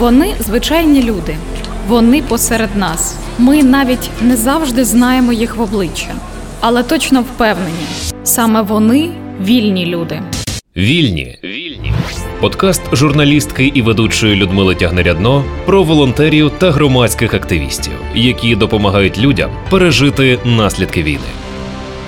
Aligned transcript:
Вони 0.00 0.34
звичайні 0.40 1.02
люди, 1.02 1.36
вони 1.88 2.22
посеред 2.22 2.76
нас. 2.76 3.16
Ми 3.38 3.62
навіть 3.62 4.10
не 4.20 4.36
завжди 4.36 4.84
знаємо 4.84 5.32
їх 5.32 5.56
в 5.56 5.60
обличчя, 5.60 6.14
але 6.60 6.82
точно 6.82 7.22
впевнені, 7.22 7.86
саме 8.24 8.62
вони 8.62 9.10
вільні 9.40 9.86
люди. 9.86 10.22
Вільні. 10.76 11.38
Вільні. 11.44 11.92
Подкаст 12.40 12.82
журналістки 12.92 13.72
і 13.74 13.82
ведучої 13.82 14.36
Людмили 14.36 14.74
Тягнерядно 14.74 15.44
про 15.66 15.82
волонтерів 15.82 16.50
та 16.58 16.70
громадських 16.70 17.34
активістів, 17.34 17.92
які 18.14 18.56
допомагають 18.56 19.18
людям 19.18 19.50
пережити 19.70 20.38
наслідки 20.44 21.02
війни. 21.02 21.30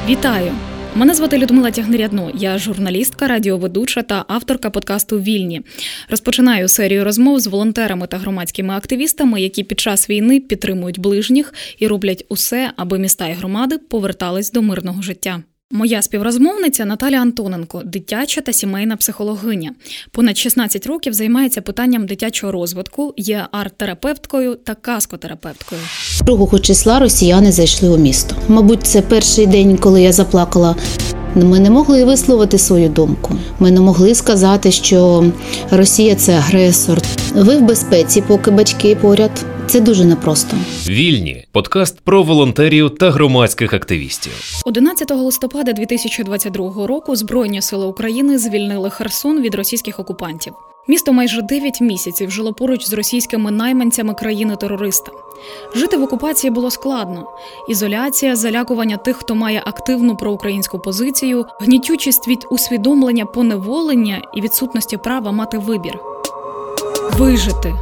Вітаю! 0.09 0.53
Мене 0.95 1.15
звати 1.15 1.39
Людмила 1.39 1.71
Тягнерядно. 1.71 2.31
Я 2.35 2.59
журналістка, 2.59 3.29
радіоведуча 3.29 4.03
та 4.03 4.25
авторка 4.29 4.71
подкасту 4.71 5.21
Вільні. 5.21 5.63
Розпочинаю 6.09 6.69
серію 6.69 7.05
розмов 7.05 7.41
з 7.41 7.47
волонтерами 7.47 8.07
та 8.07 8.19
громадськими 8.19 8.75
активістами, 8.75 9.41
які 9.41 9.65
під 9.65 9.81
час 9.81 10.11
війни 10.11 10.41
підтримують 10.41 10.99
ближніх 10.99 11.55
і 11.79 11.87
роблять 11.87 12.25
усе, 12.29 12.73
аби 12.77 12.99
міста 12.99 13.29
і 13.29 13.33
громади 13.33 13.79
повертались 13.79 14.53
до 14.53 14.63
мирного 14.63 15.03
життя. 15.03 15.43
Моя 15.75 16.03
співрозмовниця 16.03 16.85
Наталя 16.85 17.17
Антоненко, 17.17 17.83
дитяча 17.85 18.41
та 18.41 18.53
сімейна 18.53 18.97
психологиня. 18.97 19.73
Понад 20.11 20.39
16 20.39 20.87
років 20.87 21.15
займається 21.15 21.61
питанням 21.61 22.07
дитячого 22.07 22.53
розвитку, 22.53 23.15
є 23.17 23.47
арт-терапевткою 23.53 24.57
та 24.65 24.75
каскотерапевткою. 24.75 25.81
2 26.27 26.59
числа 26.59 26.99
росіяни 26.99 27.53
зайшли 27.53 27.89
у 27.89 27.97
місто. 27.97 28.37
Мабуть, 28.49 28.87
це 28.87 29.03
перший 29.03 29.47
день, 29.47 29.77
коли 29.77 30.03
я 30.03 30.13
заплакала. 30.13 30.77
Ми 31.35 31.61
не 31.61 31.71
могли 31.71 32.05
висловити 32.05 32.59
свою 32.59 32.89
думку. 32.89 33.35
Ми 33.59 33.71
не 33.71 33.81
могли 33.81 34.15
сказати, 34.15 34.73
що 34.73 35.25
Росія 35.71 36.15
це 36.15 36.33
агресор. 36.33 36.99
Ви 37.35 37.57
в 37.57 37.61
безпеці, 37.61 38.23
поки 38.29 38.51
батьки 38.51 38.97
поряд. 38.97 39.45
Це 39.67 39.81
дуже 39.81 40.05
непросто. 40.05 40.57
Вільні 40.89 41.45
подкаст 41.53 42.01
про 42.01 42.23
волонтерів 42.23 42.91
та 42.91 43.11
громадських 43.11 43.75
активістів. 43.75 44.33
11 44.65 45.11
листопада 45.11 45.73
2022 45.73 46.87
року 46.87 47.17
Збройні 47.17 47.63
сили 47.63 47.87
України 47.87 48.39
звільнили 48.39 48.91
Херсон 48.91 49.41
від 49.41 49.55
російських 49.55 50.01
окупантів. 50.01 50.53
Місто 50.89 51.13
майже 51.13 51.43
9 51.43 51.81
місяців 51.81 52.31
жило 52.31 52.53
поруч 52.53 52.87
з 52.87 52.93
російськими 52.93 53.51
найманцями 53.51 54.15
країни-терориста. 54.15 55.13
Жити 55.75 55.97
в 55.97 56.03
окупації 56.03 56.51
було 56.51 56.71
складно: 56.71 57.27
ізоляція, 57.69 58.37
залякування 58.37 58.97
тих, 58.97 59.17
хто 59.17 59.35
має 59.35 59.63
активну 59.67 60.17
проукраїнську 60.17 60.79
позицію, 60.79 61.45
гнітючість 61.61 62.29
від 62.29 62.47
усвідомлення 62.51 63.27
поневолення 63.27 64.23
і 64.35 64.41
відсутності 64.41 64.97
права 64.97 65.33
мати 65.33 65.59
вибір. 65.59 65.99
Вижити 67.19 67.75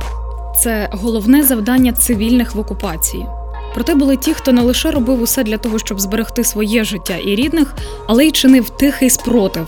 це 0.61 0.89
головне 0.93 1.43
завдання 1.43 1.93
цивільних 1.93 2.55
в 2.55 2.59
окупації. 2.59 3.27
Проте 3.75 3.95
були 3.95 4.17
ті, 4.17 4.35
хто 4.35 4.53
не 4.53 4.63
лише 4.63 4.91
робив 4.91 5.23
усе 5.23 5.43
для 5.43 5.59
того, 5.59 5.79
щоб 5.79 6.01
зберегти 6.01 6.45
своє 6.45 6.85
життя 6.85 7.17
і 7.17 7.35
рідних, 7.35 7.75
але 8.07 8.27
й 8.27 8.31
чинив 8.31 8.71
тихий 8.71 9.11
спротив, 9.11 9.67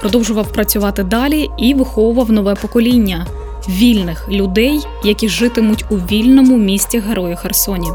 продовжував 0.00 0.52
працювати 0.52 1.02
далі 1.02 1.50
і 1.58 1.74
виховував 1.74 2.32
нове 2.32 2.54
покоління 2.54 3.26
вільних 3.68 4.28
людей, 4.28 4.80
які 5.04 5.28
житимуть 5.28 5.84
у 5.90 5.96
вільному 5.96 6.56
місті 6.56 6.98
Герої 6.98 7.36
Херсоні. 7.36 7.88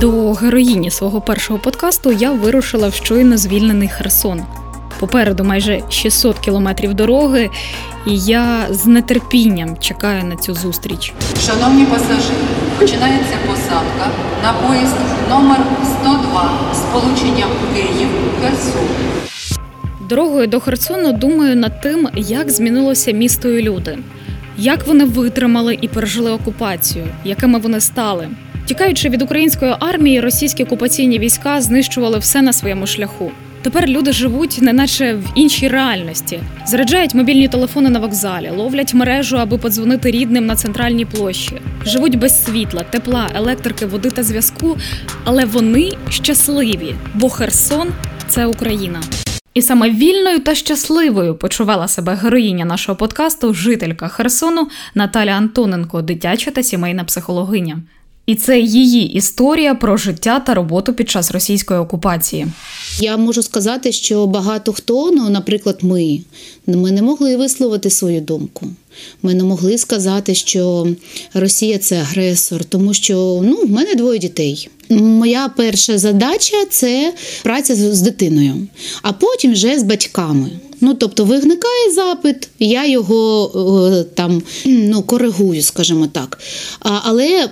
До 0.00 0.32
героїні 0.32 0.90
свого 0.90 1.20
першого 1.20 1.58
подкасту 1.58 2.12
я 2.12 2.32
вирушила 2.32 2.88
в 2.88 2.94
щойно 2.94 3.38
звільнений 3.38 3.88
Херсон. 3.88 4.42
Попереду 5.00 5.44
майже 5.44 5.80
600 5.90 6.38
кілометрів 6.38 6.94
дороги, 6.94 7.50
і 8.06 8.18
я 8.18 8.66
з 8.70 9.02
нетерпінням 9.02 9.76
чекаю 9.80 10.24
на 10.24 10.36
цю 10.36 10.54
зустріч. 10.54 11.12
Шановні 11.46 11.84
пасажири, 11.84 12.38
починається 12.78 13.34
посадка 13.46 14.08
на 14.42 14.52
поїзд 14.52 14.96
номер 15.30 15.58
102 16.00 16.50
з 16.74 16.78
полученням 16.78 17.48
Київ-Херсон. 17.74 18.82
Дорогою 20.08 20.46
до 20.46 20.60
Херсону 20.60 21.12
думаю 21.12 21.56
над 21.56 21.80
тим, 21.80 22.08
як 22.16 22.50
змінилося 22.50 23.12
місто 23.12 23.48
і 23.48 23.62
люди, 23.62 23.98
як 24.58 24.86
вони 24.86 25.04
витримали 25.04 25.78
і 25.80 25.88
пережили 25.88 26.30
окупацію, 26.30 27.04
якими 27.24 27.58
вони 27.58 27.80
стали. 27.80 28.28
Тікаючи 28.66 29.08
від 29.08 29.22
української 29.22 29.74
армії, 29.80 30.20
російські 30.20 30.64
окупаційні 30.64 31.18
війська 31.18 31.60
знищували 31.60 32.18
все 32.18 32.42
на 32.42 32.52
своєму 32.52 32.86
шляху. 32.86 33.32
Тепер 33.62 33.88
люди 33.88 34.12
живуть, 34.12 34.58
неначе 34.62 35.14
в 35.14 35.24
іншій 35.34 35.68
реальності, 35.68 36.40
заряджають 36.66 37.14
мобільні 37.14 37.48
телефони 37.48 37.90
на 37.90 37.98
вокзалі, 37.98 38.50
ловлять 38.56 38.94
мережу, 38.94 39.36
аби 39.36 39.58
подзвонити 39.58 40.10
рідним 40.10 40.46
на 40.46 40.56
центральній 40.56 41.04
площі, 41.04 41.60
живуть 41.84 42.18
без 42.18 42.44
світла, 42.44 42.84
тепла, 42.90 43.30
електрики, 43.34 43.86
води 43.86 44.10
та 44.10 44.22
зв'язку. 44.22 44.76
Але 45.24 45.44
вони 45.44 45.90
щасливі, 46.08 46.94
бо 47.14 47.28
Херсон 47.28 47.88
це 48.28 48.46
Україна. 48.46 49.00
І 49.54 49.62
саме 49.62 49.90
вільною 49.90 50.38
та 50.38 50.54
щасливою 50.54 51.34
почувала 51.34 51.88
себе 51.88 52.14
героїня 52.14 52.64
нашого 52.64 52.96
подкасту, 52.96 53.54
жителька 53.54 54.08
Херсону 54.08 54.68
Наталя 54.94 55.30
Антоненко, 55.30 56.02
дитяча 56.02 56.50
та 56.50 56.62
сімейна 56.62 57.04
психологиня. 57.04 57.78
І 58.26 58.34
це 58.34 58.60
її 58.60 59.12
історія 59.12 59.74
про 59.74 59.96
життя 59.96 60.40
та 60.40 60.54
роботу 60.54 60.92
під 60.94 61.10
час 61.10 61.30
російської 61.30 61.80
окупації. 61.80 62.46
Я 63.00 63.16
можу 63.16 63.42
сказати, 63.42 63.92
що 63.92 64.26
багато 64.26 64.72
хто, 64.72 65.10
ну, 65.10 65.30
наприклад, 65.30 65.78
ми, 65.82 66.20
ми 66.66 66.92
не 66.92 67.02
могли 67.02 67.36
висловити 67.36 67.90
свою 67.90 68.20
думку. 68.20 68.66
Ми 69.22 69.34
не 69.34 69.44
могли 69.44 69.78
сказати, 69.78 70.34
що 70.34 70.88
Росія 71.34 71.78
це 71.78 71.96
агресор, 72.00 72.64
тому 72.64 72.94
що 72.94 73.40
ну, 73.44 73.56
в 73.56 73.70
мене 73.70 73.94
двоє 73.94 74.18
дітей. 74.18 74.68
Моя 74.88 75.48
перша 75.56 75.98
задача 75.98 76.56
це 76.70 77.14
праця 77.42 77.74
з 77.74 78.00
дитиною, 78.00 78.54
а 79.02 79.12
потім 79.12 79.52
вже 79.52 79.78
з 79.78 79.82
батьками. 79.82 80.50
Ну, 80.80 80.94
тобто, 80.94 81.24
виникає 81.24 81.92
запит, 81.94 82.48
я 82.58 82.86
його 82.86 84.04
там 84.14 84.42
ну, 84.64 85.02
коригую, 85.02 85.62
скажімо 85.62 86.06
так. 86.06 86.38
Але 86.80 87.48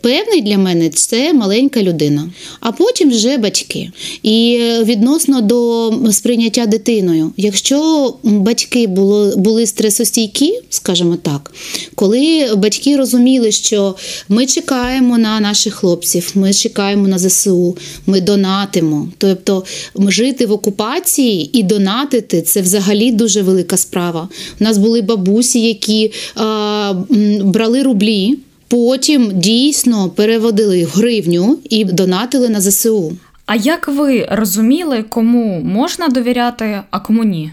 Певний 0.00 0.40
для 0.40 0.58
мене 0.58 0.88
це 0.88 1.32
маленька 1.32 1.82
людина, 1.82 2.30
а 2.60 2.72
потім 2.72 3.10
вже 3.10 3.36
батьки. 3.38 3.90
І 4.22 4.60
відносно 4.82 5.40
до 5.40 5.92
сприйняття 6.12 6.66
дитиною, 6.66 7.32
якщо 7.36 8.14
батьки 8.22 8.86
були 8.86 9.36
були 9.36 9.66
стресостійкі, 9.66 10.60
скажімо 10.70 11.16
так, 11.22 11.52
коли 11.94 12.54
батьки 12.56 12.96
розуміли, 12.96 13.52
що 13.52 13.94
ми 14.28 14.46
чекаємо 14.46 15.18
на 15.18 15.40
наших 15.40 15.74
хлопців, 15.74 16.30
ми 16.34 16.52
чекаємо 16.52 17.08
на 17.08 17.18
ЗСУ, 17.18 17.76
ми 18.06 18.20
донатимо. 18.20 19.08
Тобто 19.18 19.64
жити 19.96 20.46
в 20.46 20.52
окупації 20.52 21.58
і 21.58 21.62
донатити 21.62 22.42
це 22.42 22.62
взагалі 22.62 23.12
дуже 23.12 23.42
велика 23.42 23.76
справа. 23.76 24.28
У 24.60 24.64
нас 24.64 24.78
були 24.78 25.02
бабусі, 25.02 25.60
які 25.60 26.12
а, 26.34 26.94
брали 27.42 27.82
рублі. 27.82 28.38
Потім 28.68 29.32
дійсно 29.34 30.10
переводили 30.10 30.84
гривню 30.84 31.58
і 31.70 31.84
донатили 31.84 32.48
на 32.48 32.60
ЗСУ. 32.60 33.16
А 33.46 33.56
як 33.56 33.88
ви 33.88 34.26
розуміли, 34.30 35.04
кому 35.08 35.60
можна 35.64 36.08
довіряти, 36.08 36.80
а 36.90 37.00
кому 37.00 37.24
ні? 37.24 37.50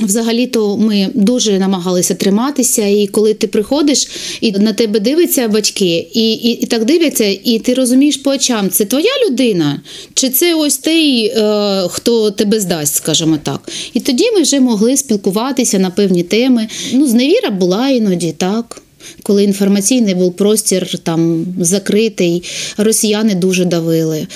Взагалі-то 0.00 0.76
ми 0.76 1.08
дуже 1.14 1.58
намагалися 1.58 2.14
триматися, 2.14 2.86
і 2.86 3.06
коли 3.06 3.34
ти 3.34 3.46
приходиш 3.46 4.08
і 4.40 4.52
на 4.52 4.72
тебе 4.72 5.00
дивляться 5.00 5.48
батьки, 5.48 6.08
і 6.12 6.32
і, 6.32 6.50
і 6.50 6.66
так 6.66 6.84
дивляться, 6.84 7.24
і 7.44 7.58
ти 7.58 7.74
розумієш 7.74 8.16
по 8.16 8.30
очам, 8.30 8.70
це 8.70 8.84
твоя 8.84 9.10
людина, 9.26 9.80
чи 10.14 10.28
це 10.28 10.54
ось 10.54 10.78
той, 10.78 11.26
е, 11.26 11.88
хто 11.88 12.30
тебе 12.30 12.60
здасть, 12.60 12.94
скажімо 12.94 13.38
так. 13.42 13.60
І 13.94 14.00
тоді 14.00 14.30
ми 14.30 14.42
вже 14.42 14.60
могли 14.60 14.96
спілкуватися 14.96 15.78
на 15.78 15.90
певні 15.90 16.22
теми. 16.22 16.68
Ну, 16.92 17.06
зневіра 17.06 17.50
була 17.50 17.88
іноді 17.88 18.32
так 18.32 18.82
коли 19.22 19.44
інформаційний 19.44 20.14
був 20.14 20.32
простір 20.32 20.98
там 20.98 21.46
закритий, 21.60 22.42
росіяни 22.76 23.34
дуже 23.34 23.64
давили 23.64 24.26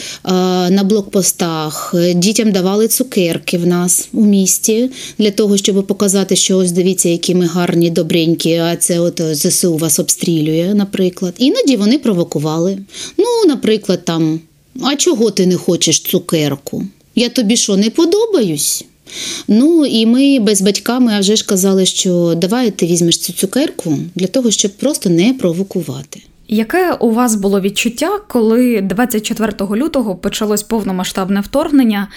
на 0.71 0.85
блокпостах. 0.85 1.95
Дітям 2.15 2.53
давали 2.53 2.89
цукерки 2.89 3.59
в 3.59 3.67
нас 3.67 4.09
у 4.13 4.25
місті 4.25 4.91
для 5.19 5.31
того, 5.31 5.57
щоб 5.57 5.87
показати, 5.87 6.37
що 6.37 6.59
ось 6.59 6.73
дивіться, 6.73 7.09
які 7.09 7.35
ми 7.35 7.47
гарні, 7.47 7.91
добренькі, 7.91 8.57
а 8.57 8.77
це 8.77 9.01
от 9.01 9.21
ЗСУ 9.33 9.77
вас 9.77 9.99
обстрілює, 9.99 10.75
наприклад. 10.75 11.35
Іноді 11.39 11.77
вони 11.77 11.99
провокували. 11.99 12.79
Ну, 13.19 13.27
наприклад, 13.47 14.05
там, 14.05 14.41
а 14.83 14.97
чого 14.97 15.31
ти 15.31 15.47
не 15.47 15.57
хочеш 15.57 16.01
цукерку? 16.01 16.85
Я 17.15 17.29
тобі 17.29 17.57
що, 17.57 17.77
не 17.77 17.91
подобаюсь? 17.91 18.85
Ну 19.49 19.87
і 19.87 20.07
ми 20.07 20.39
без 20.39 20.63
батьками 20.63 21.13
а 21.17 21.21
вже 21.21 21.37
ж 21.37 21.47
казали, 21.47 21.87
що 21.87 22.35
давай 22.37 22.71
ти 22.71 22.87
візьмеш 22.87 23.19
цю 23.19 23.33
цукерку 23.33 23.99
для 24.15 24.27
того, 24.27 24.51
щоб 24.51 24.71
просто 24.71 25.11
не 25.11 25.35
провокувати. 25.35 26.21
Яке 26.53 26.93
у 26.93 27.11
вас 27.11 27.35
було 27.35 27.61
відчуття, 27.61 28.11
коли 28.29 28.81
24 28.81 29.53
лютого 29.61 30.17
почалось 30.17 30.63
повномасштабне 30.63 31.41
вторгнення, 31.41 32.09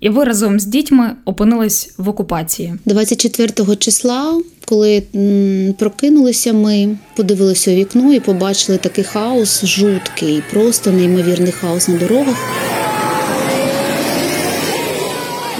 і 0.00 0.08
ви 0.08 0.24
разом 0.24 0.60
з 0.60 0.64
дітьми 0.64 1.10
опинились 1.24 1.94
в 1.98 2.08
окупації? 2.08 2.74
24 2.84 3.76
числа, 3.76 4.40
коли 4.64 5.02
прокинулися 5.78 6.52
ми, 6.52 6.98
подивилися 7.16 7.70
у 7.70 7.74
вікно 7.74 8.14
і 8.14 8.20
побачили 8.20 8.78
такий 8.78 9.04
хаос 9.04 9.64
жуткий, 9.64 10.42
просто 10.52 10.90
неймовірний 10.90 11.52
хаос 11.52 11.88
на 11.88 11.98
дорогах. 11.98 12.36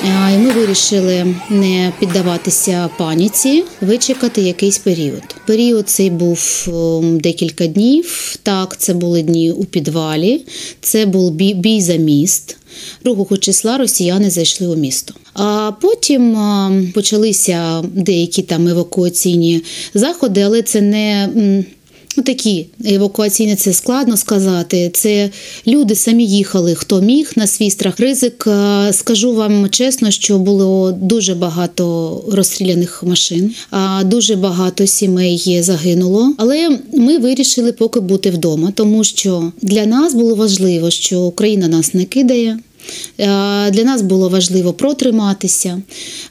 І 0.04 0.38
ми 0.38 0.50
вирішили 0.50 1.34
не 1.50 1.92
піддаватися 2.00 2.90
паніці, 2.98 3.64
вичекати 3.80 4.42
якийсь 4.42 4.78
період. 4.78 5.22
Період 5.46 5.88
цей 5.88 6.10
був 6.10 6.66
ем, 6.68 7.20
декілька 7.20 7.66
днів. 7.66 8.36
Так, 8.42 8.76
це 8.76 8.94
були 8.94 9.22
дні 9.22 9.52
у 9.52 9.64
підвалі, 9.64 10.46
це 10.80 11.06
був 11.06 11.30
бій, 11.30 11.54
бій 11.54 11.80
за 11.80 11.96
міст. 11.96 12.56
2 13.04 13.36
числа 13.36 13.78
росіяни 13.78 14.30
зайшли 14.30 14.66
у 14.66 14.76
місто. 14.76 15.14
А 15.34 15.72
потім 15.80 16.36
почалися 16.94 17.82
деякі 17.94 18.42
там 18.42 18.68
евакуаційні 18.68 19.62
заходи, 19.94 20.40
але 20.40 20.62
це 20.62 20.80
не. 20.80 21.28
Ну, 22.16 22.22
такі 22.22 22.66
евакуаційні 22.84 23.56
це 23.56 23.72
складно 23.72 24.16
сказати. 24.16 24.90
Це 24.94 25.30
люди 25.66 25.94
самі 25.94 26.26
їхали, 26.26 26.74
хто 26.74 27.00
міг 27.00 27.32
на 27.36 27.46
свій 27.46 27.70
страх. 27.70 28.00
Ризик, 28.00 28.44
е, 28.46 28.92
скажу 28.92 29.34
вам 29.34 29.70
чесно, 29.70 30.10
що 30.10 30.38
було 30.38 30.92
дуже 30.92 31.34
багато 31.34 32.24
розстріляних 32.32 33.02
машин, 33.02 33.54
а 33.70 34.04
дуже 34.04 34.36
багато 34.36 34.86
сімей 34.86 35.62
загинуло. 35.62 36.34
Але 36.38 36.78
ми 36.92 37.18
вирішили 37.18 37.72
поки 37.72 38.00
бути 38.00 38.30
вдома, 38.30 38.72
тому 38.74 39.04
що 39.04 39.52
для 39.62 39.86
нас 39.86 40.14
було 40.14 40.34
важливо, 40.34 40.90
що 40.90 41.20
Україна 41.20 41.68
нас 41.68 41.94
не 41.94 42.04
кидає. 42.04 42.58
Е, 43.18 43.70
Для 43.70 43.84
нас 43.84 44.02
було 44.02 44.28
важливо 44.28 44.72
протриматися. 44.72 45.82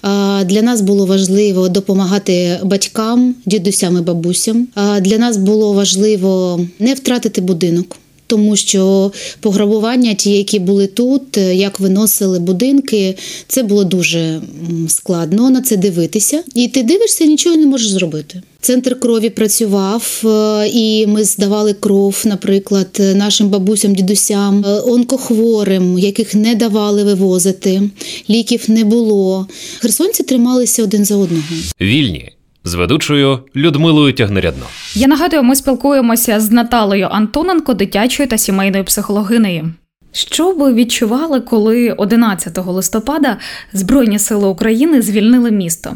Е, 0.05 0.43
Для 0.45 0.61
нас 0.61 0.81
було 0.81 1.05
важливо 1.05 1.69
допомагати 1.69 2.59
батькам, 2.63 3.35
дідусям 3.45 3.97
і 3.97 4.01
бабусям. 4.01 4.67
Е, 4.77 5.01
Для 5.01 5.17
нас 5.17 5.37
було 5.37 5.73
важливо 5.73 6.61
не 6.79 6.93
втратити 6.93 7.41
будинок. 7.41 7.97
Тому 8.29 8.55
що 8.55 9.11
пограбування, 9.39 10.13
ті, 10.13 10.31
які 10.31 10.59
були 10.59 10.87
тут, 10.87 11.37
е, 11.37 11.55
як 11.55 11.79
виносили 11.79 12.39
будинки, 12.39 13.15
це 13.47 13.63
було 13.63 13.83
дуже 13.83 14.41
складно 14.87 15.49
на 15.49 15.61
це 15.61 15.77
дивитися. 15.77 16.43
І 16.55 16.67
ти 16.67 16.83
дивишся, 16.83 17.25
нічого 17.25 17.55
не 17.55 17.65
можеш 17.65 17.89
зробити. 17.89 18.41
Центр 18.61 18.99
крові 18.99 19.29
працював, 19.29 20.21
е, 20.25 20.67
і 20.73 21.07
ми 21.07 21.23
здавали 21.23 21.73
кров, 21.73 22.21
наприклад, 22.25 23.01
нашим 23.15 23.49
бабусям, 23.49 23.95
дідусям, 23.95 24.65
е, 24.65 24.81
онкохворим, 24.85 25.99
яких 25.99 26.35
не 26.35 26.55
давали 26.55 27.03
вивозити, 27.03 27.81
ліків 28.29 28.63
не 28.67 28.83
було. 28.83 29.47
Херсонці 29.79 30.23
трималися 30.23 30.83
один 30.83 31.05
за 31.05 31.15
одного. 31.15 31.43
Вільні 31.81 32.31
з 32.63 32.73
ведучою 32.73 33.39
Людмилою 33.55 34.13
Тягнерядно. 34.13 34.65
Я 34.93 35.07
нагадую, 35.07 35.43
ми 35.43 35.55
спілкуємося 35.55 36.39
з 36.39 36.51
Наталою 36.51 37.07
Антоненко, 37.11 37.73
дитячою 37.73 38.29
та 38.29 38.37
сімейною 38.37 38.83
психологинею. 38.83 39.73
Що 40.11 40.51
ви 40.51 40.73
відчували, 40.73 41.39
коли 41.39 41.91
11 41.91 42.57
листопада 42.57 43.37
Збройні 43.73 44.19
сили 44.19 44.47
України 44.47 45.01
звільнили 45.01 45.51
місто? 45.51 45.93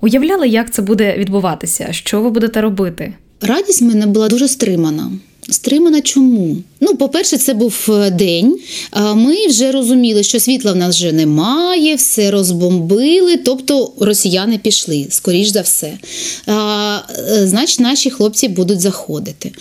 Уявляли, 0.00 0.48
як 0.48 0.70
це 0.70 0.82
буде 0.82 1.16
відбуватися? 1.18 1.92
Що 1.92 2.20
ви 2.20 2.30
будете 2.30 2.60
робити? 2.60 3.14
Радість 3.40 3.82
в 3.82 3.84
мене 3.84 4.06
була 4.06 4.28
дуже 4.28 4.48
стримана. 4.48 5.10
Стримана 5.48 6.00
чому? 6.00 6.56
Ну, 6.80 6.96
по-перше, 6.96 7.38
це 7.38 7.54
був 7.54 7.86
е, 7.88 8.10
день. 8.10 8.58
Ми 9.14 9.46
вже 9.46 9.72
розуміли, 9.72 10.22
що 10.22 10.40
світла 10.40 10.72
в 10.72 10.76
нас 10.76 10.96
вже 10.96 11.12
немає, 11.12 11.94
все 11.94 12.30
розбомбили, 12.30 13.36
тобто 13.36 13.92
росіяни 14.00 14.58
пішли, 14.58 15.06
скоріш 15.10 15.48
за 15.48 15.60
все. 15.60 15.92
А, 16.46 16.98
е, 17.18 17.46
Значить, 17.46 17.80
наші 17.80 18.10
хлопці 18.10 18.48
будуть 18.48 18.80
заходити. 18.80 19.52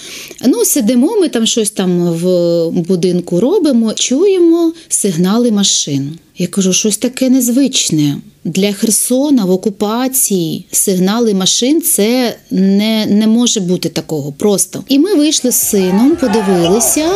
Ну, 0.45 0.65
сидимо, 0.65 1.15
ми 1.21 1.27
там 1.29 1.45
щось 1.45 1.69
там 1.69 2.13
в 2.13 2.69
будинку 2.69 3.39
робимо, 3.39 3.93
чуємо 3.93 4.73
сигнали 4.89 5.51
машин. 5.51 6.19
Я 6.37 6.47
кажу, 6.47 6.73
щось 6.73 6.97
таке 6.97 7.29
незвичне. 7.29 8.17
Для 8.49 8.73
Херсона 8.73 9.45
в 9.45 9.51
окупації 9.51 10.65
сигнали 10.71 11.33
машин 11.33 11.81
це 11.81 12.35
не, 12.51 13.05
не 13.05 13.27
може 13.27 13.59
бути 13.59 13.89
такого 13.89 14.31
просто. 14.31 14.83
І 14.87 14.99
ми 14.99 15.15
вийшли 15.15 15.51
з 15.51 15.55
сином, 15.55 16.15
подивилися. 16.15 17.09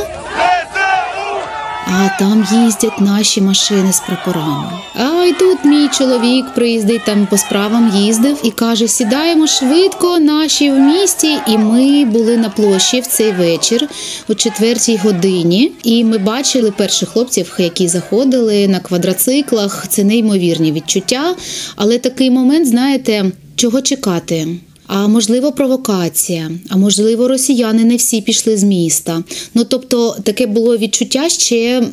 А 1.86 2.10
там 2.20 2.48
їздять 2.64 3.02
наші 3.02 3.42
машини 3.42 3.94
з 3.94 4.00
прапорами. 4.00 4.70
А 4.96 5.26
й 5.26 5.34
тут 5.34 5.66
мій 5.66 5.88
чоловік 5.88 6.46
приїздить 6.56 7.06
там 7.06 7.28
по 7.28 7.38
справам 7.38 7.92
їздив 7.96 8.38
і 8.44 8.52
каже: 8.52 8.88
сідаємо 8.88 9.48
швидко, 9.48 10.20
наші 10.20 10.72
в 10.72 10.80
місті. 10.80 11.38
І 11.48 11.58
ми 11.58 12.06
були 12.06 12.38
на 12.38 12.50
площі 12.50 13.00
в 13.00 13.08
цей 13.08 13.32
вечір 13.32 13.88
о 14.30 14.34
четвертій 14.34 14.98
годині. 14.98 15.72
І 15.84 16.04
ми 16.04 16.18
бачили 16.18 16.72
перших 16.72 17.10
хлопців, 17.10 17.56
які 17.58 17.88
заходили 17.88 18.68
на 18.68 18.80
квадроциклах. 18.80 19.88
Це 19.90 20.04
неймовірні 20.04 20.72
відчуття. 20.72 21.36
Але 21.76 21.98
такий 21.98 22.32
момент, 22.32 22.68
знаєте, 22.68 23.32
чого 23.56 23.82
чекати? 23.82 24.48
А 24.96 25.08
можливо, 25.08 25.52
провокація, 25.52 26.52
а 26.70 26.78
можливо, 26.78 27.28
росіяни 27.28 27.84
не 27.84 27.96
всі 27.96 28.22
пішли 28.22 28.58
з 28.58 28.64
міста. 28.64 29.24
Ну 29.54 29.64
тобто, 29.64 30.16
таке 30.24 30.48
було 30.48 30.78
відчуття 30.78 31.30
ще, 31.30 31.84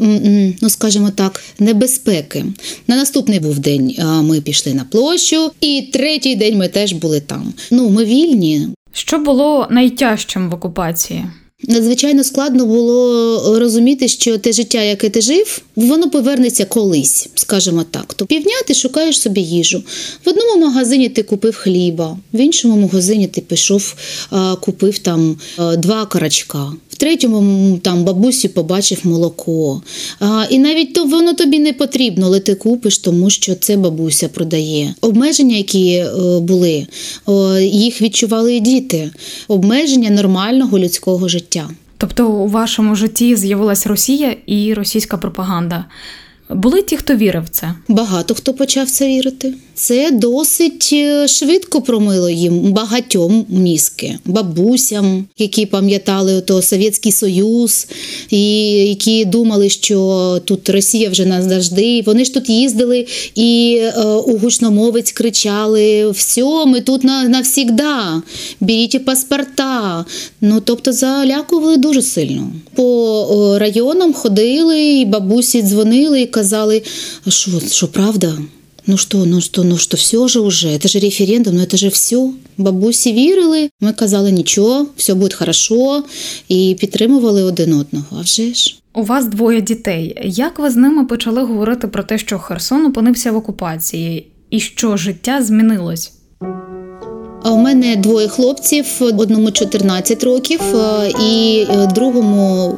ну 0.62 0.70
скажімо 0.70 1.10
так, 1.10 1.42
небезпеки. 1.58 2.44
На 2.86 2.96
наступний 2.96 3.40
був 3.40 3.58
день 3.58 3.96
ми 4.22 4.40
пішли 4.40 4.74
на 4.74 4.84
площу, 4.84 5.50
і 5.60 5.88
третій 5.92 6.36
день 6.36 6.58
ми 6.58 6.68
теж 6.68 6.92
були 6.92 7.20
там. 7.20 7.52
Ну, 7.70 7.90
ми 7.90 8.04
вільні. 8.04 8.68
Що 8.92 9.18
було 9.18 9.66
найтяжчим 9.70 10.50
в 10.50 10.54
окупації? 10.54 11.24
Надзвичайно 11.68 12.24
складно 12.24 12.66
було 12.66 13.58
розуміти, 13.58 14.08
що 14.08 14.38
те 14.38 14.52
життя, 14.52 14.82
яке 14.82 15.10
ти 15.10 15.20
жив, 15.20 15.62
воно 15.76 16.10
повернеться 16.10 16.64
колись, 16.64 17.28
скажімо 17.34 17.84
так. 17.90 18.14
То 18.14 18.26
півдня 18.26 18.54
ти 18.66 18.74
шукаєш 18.74 19.20
собі 19.20 19.40
їжу. 19.40 19.82
В 20.24 20.28
одному 20.28 20.66
магазині 20.66 21.08
ти 21.08 21.22
купив 21.22 21.56
хліба, 21.56 22.18
в 22.32 22.40
іншому 22.40 22.76
магазині 22.76 23.26
ти 23.26 23.40
пішов, 23.40 23.94
купив 24.60 24.98
там 24.98 25.36
два 25.78 26.06
карачка. 26.06 26.72
Третьому 27.00 27.78
там 27.78 28.04
бабусі 28.04 28.48
побачив 28.48 28.98
молоко. 29.04 29.82
А, 30.20 30.44
і 30.50 30.58
навіть 30.58 30.94
то 30.94 31.04
воно 31.04 31.34
тобі 31.34 31.58
не 31.58 31.72
потрібно, 31.72 32.26
але 32.26 32.40
ти 32.40 32.54
купиш, 32.54 32.98
тому 32.98 33.30
що 33.30 33.54
це 33.54 33.76
бабуся 33.76 34.28
продає. 34.28 34.94
Обмеження, 35.00 35.56
які 35.56 35.92
е, 35.92 36.10
були, 36.40 36.86
їх 37.60 38.02
відчували 38.02 38.56
і 38.56 38.60
діти. 38.60 39.10
Обмеження 39.48 40.10
нормального 40.10 40.78
людського 40.78 41.28
життя. 41.28 41.70
Тобто 41.98 42.28
у 42.28 42.46
вашому 42.48 42.94
житті 42.94 43.36
з'явилась 43.36 43.86
Росія 43.86 44.36
і 44.46 44.74
російська 44.74 45.16
пропаганда. 45.16 45.84
Були 46.52 46.82
ті, 46.82 46.96
хто 46.96 47.14
вірив 47.14 47.44
в 47.44 47.48
це? 47.48 47.74
Багато 47.88 48.34
хто 48.34 48.54
почав 48.54 48.90
це 48.90 49.08
вірити. 49.08 49.54
Це 49.74 50.10
досить 50.10 50.90
е, 50.92 51.28
швидко 51.28 51.82
промило 51.82 52.30
їм 52.30 52.72
багатьом 52.72 53.46
мізки, 53.48 54.18
бабусям, 54.24 55.24
які 55.38 55.66
пам'ятали 55.66 56.34
ото 56.34 56.62
Совєтський 56.62 57.12
Союз, 57.12 57.86
і 58.30 58.70
які 58.72 59.24
думали, 59.24 59.68
що 59.68 60.40
тут 60.44 60.68
Росія 60.68 61.10
вже 61.10 61.26
назавжди. 61.26 62.02
Вони 62.06 62.24
ж 62.24 62.34
тут 62.34 62.48
їздили 62.48 63.06
і 63.34 63.78
е, 63.80 64.02
у 64.04 64.38
гучномовець 64.38 65.12
кричали: 65.12 66.10
все, 66.10 66.66
ми 66.66 66.80
тут 66.80 67.04
на, 67.04 67.24
навсігда, 67.28 68.22
беріть 68.60 69.04
паспорта. 69.04 70.04
Ну 70.40 70.60
тобто 70.64 70.92
залякували 70.92 71.76
дуже 71.76 72.02
сильно. 72.02 72.50
По 72.74 72.84
о, 73.30 73.58
районам 73.58 74.12
ходили, 74.12 74.82
і 74.82 75.04
бабусі 75.04 75.62
дзвонили 75.62 76.20
і 76.20 76.26
казали, 76.26 76.39
а 77.26 77.30
що, 77.30 77.60
що 77.60 77.88
правда? 77.88 78.38
Ну 78.86 78.96
що, 78.96 79.18
ну 79.18 79.40
що, 79.40 79.64
ну 79.64 79.78
що, 79.78 79.96
все 79.96 80.28
же 80.28 80.40
уже, 80.40 80.78
це 80.78 80.88
ж 80.88 80.98
референдум, 80.98 81.56
ну 81.56 81.64
це 81.64 81.76
же 81.76 81.88
все. 81.88 82.30
Бабусі 82.56 83.12
вірили, 83.12 83.70
ми 83.80 83.92
казали, 83.92 84.32
нічого, 84.32 84.86
все 84.96 85.14
буде 85.14 85.34
хорошо, 85.36 86.04
і 86.48 86.76
підтримували 86.80 87.42
один 87.42 87.72
одного. 87.72 88.06
А 88.18 88.20
вже 88.20 88.54
ж. 88.54 88.76
У 88.94 89.02
вас 89.02 89.26
двоє 89.26 89.60
дітей. 89.60 90.16
Як 90.24 90.58
ви 90.58 90.70
з 90.70 90.76
ними 90.76 91.04
почали 91.04 91.42
говорити 91.42 91.88
про 91.88 92.02
те, 92.02 92.18
що 92.18 92.38
Херсон 92.38 92.86
опинився 92.86 93.32
в 93.32 93.36
окупації, 93.36 94.26
і 94.50 94.60
що 94.60 94.96
життя 94.96 95.42
змінилось? 95.42 96.12
А 97.42 97.52
у 97.52 97.56
мене 97.56 97.96
двоє 97.96 98.28
хлопців, 98.28 99.00
одному 99.00 99.50
14 99.50 100.24
років 100.24 100.60
е, 100.74 101.12
і 101.24 101.66
е, 101.70 101.86
другому 101.94 102.74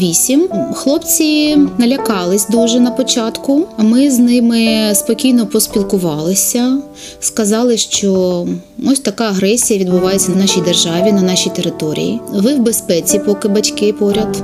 8. 0.00 0.48
Хлопці 0.74 1.56
налякались 1.78 2.48
дуже 2.48 2.80
на 2.80 2.90
початку. 2.90 3.66
Ми 3.78 4.10
з 4.10 4.18
ними 4.18 4.90
спокійно 4.94 5.46
поспілкувалися. 5.46 6.78
Сказали, 7.20 7.76
що 7.76 8.46
ось 8.86 9.00
така 9.00 9.24
агресія 9.24 9.80
відбувається 9.80 10.32
на 10.32 10.36
нашій 10.36 10.60
державі, 10.60 11.12
на 11.12 11.22
нашій 11.22 11.50
території. 11.50 12.20
Ви 12.32 12.54
в 12.54 12.58
безпеці, 12.58 13.20
поки 13.26 13.48
батьки 13.48 13.92
поряд. 13.92 14.42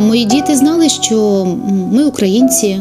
Мої 0.00 0.24
діти 0.24 0.56
знали, 0.56 0.88
що 0.88 1.46
ми 1.92 2.04
українці. 2.04 2.80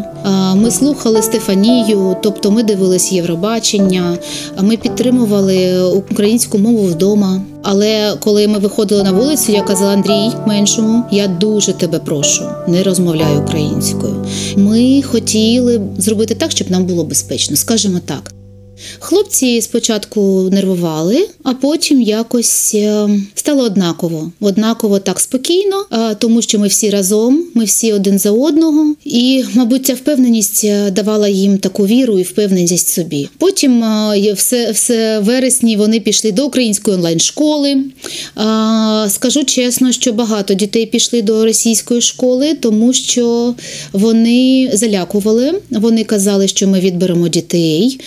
Ми 0.55 0.71
слухали 0.71 1.21
Стефанію, 1.21 2.15
тобто 2.23 2.51
ми 2.51 2.63
дивились 2.63 3.11
Євробачення, 3.11 4.17
ми 4.61 4.77
підтримували 4.77 5.81
українську 5.83 6.57
мову 6.57 6.83
вдома. 6.83 7.41
Але 7.63 8.15
коли 8.19 8.47
ми 8.47 8.59
виходили 8.59 9.03
на 9.03 9.11
вулицю, 9.11 9.51
я 9.51 9.61
казала 9.61 9.93
Андрій 9.93 10.31
меншому, 10.47 11.03
я 11.11 11.27
дуже 11.27 11.73
тебе 11.73 11.99
прошу, 11.99 12.43
не 12.67 12.83
розмовляй 12.83 13.37
українською. 13.37 14.25
Ми 14.57 15.01
хотіли 15.01 15.81
зробити 15.97 16.35
так, 16.35 16.51
щоб 16.51 16.71
нам 16.71 16.85
було 16.85 17.03
безпечно, 17.03 17.55
скажімо 17.55 17.99
так. 18.05 18.33
Хлопці 18.99 19.61
спочатку 19.61 20.49
нервували, 20.51 21.27
а 21.43 21.53
потім 21.53 22.01
якось 22.01 22.75
е, 22.75 23.09
стало 23.35 23.63
однаково. 23.63 24.31
Однаково 24.39 24.99
так 24.99 25.19
спокійно, 25.19 25.85
е, 25.91 26.15
тому 26.15 26.41
що 26.41 26.59
ми 26.59 26.67
всі 26.67 26.89
разом, 26.89 27.43
ми 27.53 27.63
всі 27.63 27.93
один 27.93 28.19
за 28.19 28.31
одного. 28.31 28.95
І, 29.05 29.43
мабуть, 29.53 29.85
ця 29.85 29.93
впевненість 29.93 30.63
е, 30.63 30.91
давала 30.91 31.27
їм 31.27 31.57
таку 31.57 31.85
віру 31.85 32.19
і 32.19 32.23
впевненість 32.23 32.87
собі. 32.87 33.29
Потім 33.37 33.83
все, 34.35 34.71
все 34.71 35.19
вересні 35.19 35.77
вони 35.77 35.99
пішли 35.99 36.31
до 36.31 36.45
української 36.45 36.97
онлайн-школи. 36.97 37.77
Скажу 39.09 39.43
чесно, 39.43 39.91
що 39.91 40.13
багато 40.13 40.53
дітей 40.53 40.85
пішли 40.85 41.21
до 41.21 41.45
російської 41.45 42.01
школи, 42.01 42.53
тому 42.53 42.93
що 42.93 43.55
вони 43.93 44.69
залякували. 44.73 45.61
Вони 45.69 46.03
казали, 46.03 46.47
що 46.47 46.67
ми 46.67 46.79
відберемо 46.79 47.27
дітей. 47.27 47.99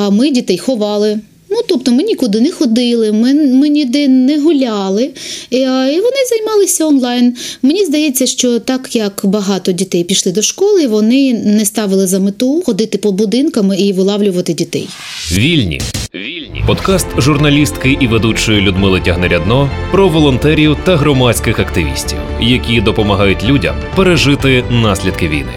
А 0.00 0.10
ми 0.10 0.30
дітей 0.30 0.58
ховали. 0.58 1.18
Ну, 1.50 1.56
тобто 1.68 1.92
ми 1.92 2.02
нікуди 2.02 2.40
не 2.40 2.50
ходили, 2.50 3.12
ми, 3.12 3.34
ми 3.34 3.68
ніде 3.68 4.08
не 4.08 4.40
гуляли, 4.40 5.10
і, 5.50 5.56
і 5.58 6.00
вони 6.00 6.16
займалися 6.30 6.86
онлайн. 6.86 7.36
Мені 7.62 7.84
здається, 7.84 8.26
що 8.26 8.58
так 8.58 8.96
як 8.96 9.20
багато 9.24 9.72
дітей 9.72 10.04
пішли 10.04 10.32
до 10.32 10.42
школи, 10.42 10.86
вони 10.86 11.32
не 11.32 11.64
ставили 11.64 12.06
за 12.06 12.18
мету 12.18 12.62
ходити 12.66 12.98
по 12.98 13.12
будинкам 13.12 13.72
і 13.78 13.92
вилавлювати 13.92 14.52
дітей. 14.52 14.88
Вільні. 15.32 15.80
Вільні. 16.14 16.64
Подкаст 16.66 17.06
журналістки 17.18 17.98
і 18.00 18.06
ведучої 18.06 18.60
Людмили 18.60 19.00
Тягнерядно 19.00 19.70
про 19.92 20.08
волонтерів 20.08 20.76
та 20.84 20.96
громадських 20.96 21.58
активістів, 21.58 22.18
які 22.40 22.80
допомагають 22.80 23.44
людям 23.44 23.76
пережити 23.96 24.64
наслідки 24.70 25.28
війни. 25.28 25.52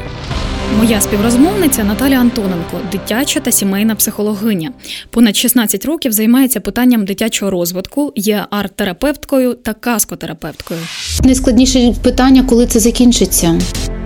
Моя 0.77 1.01
співрозмовниця 1.01 1.83
Наталя 1.83 2.15
Антоненко, 2.15 2.77
дитяча 2.91 3.39
та 3.39 3.51
сімейна 3.51 3.95
психологиня. 3.95 4.71
Понад 5.09 5.35
16 5.35 5.85
років 5.85 6.11
займається 6.11 6.59
питанням 6.59 7.05
дитячого 7.05 7.51
розвитку, 7.51 8.13
є 8.15 8.45
арт-терапевткою 8.51 9.53
та 9.53 9.73
каскотерапевткою. 9.73 10.79
Найскладніше 11.23 11.95
питання, 12.03 12.43
коли 12.43 12.65
це 12.67 12.79
закінчиться. 12.79 13.59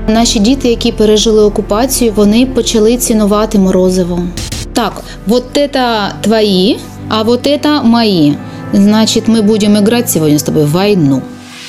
Наші 0.08 0.40
діти, 0.40 0.70
які 0.70 0.92
пережили 0.92 1.44
окупацію, 1.44 2.14
вони 2.16 2.46
почали 2.46 2.98
цінувати 2.98 3.60
морозиво. 3.60 4.28
Так, 4.74 5.04
вот 5.28 5.58
это 5.58 6.10
твої, 6.22 6.80
а 7.10 7.22
вот 7.22 7.48
это 7.48 7.84
мої. 7.84 8.38
Значить, 8.74 9.28
ми 9.28 9.42
будемо 9.42 9.80
грати 9.80 10.08
сьогодні 10.08 10.38
з 10.40 10.44
тобою 10.44 10.66
в 10.66 10.86
війну. 10.86 11.22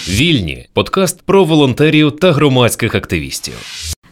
Вільні 0.09 0.67
подкаст 0.73 1.23
про 1.23 1.45
волонтерів 1.45 2.17
та 2.21 2.33
громадських 2.33 2.95
активістів. 2.95 3.55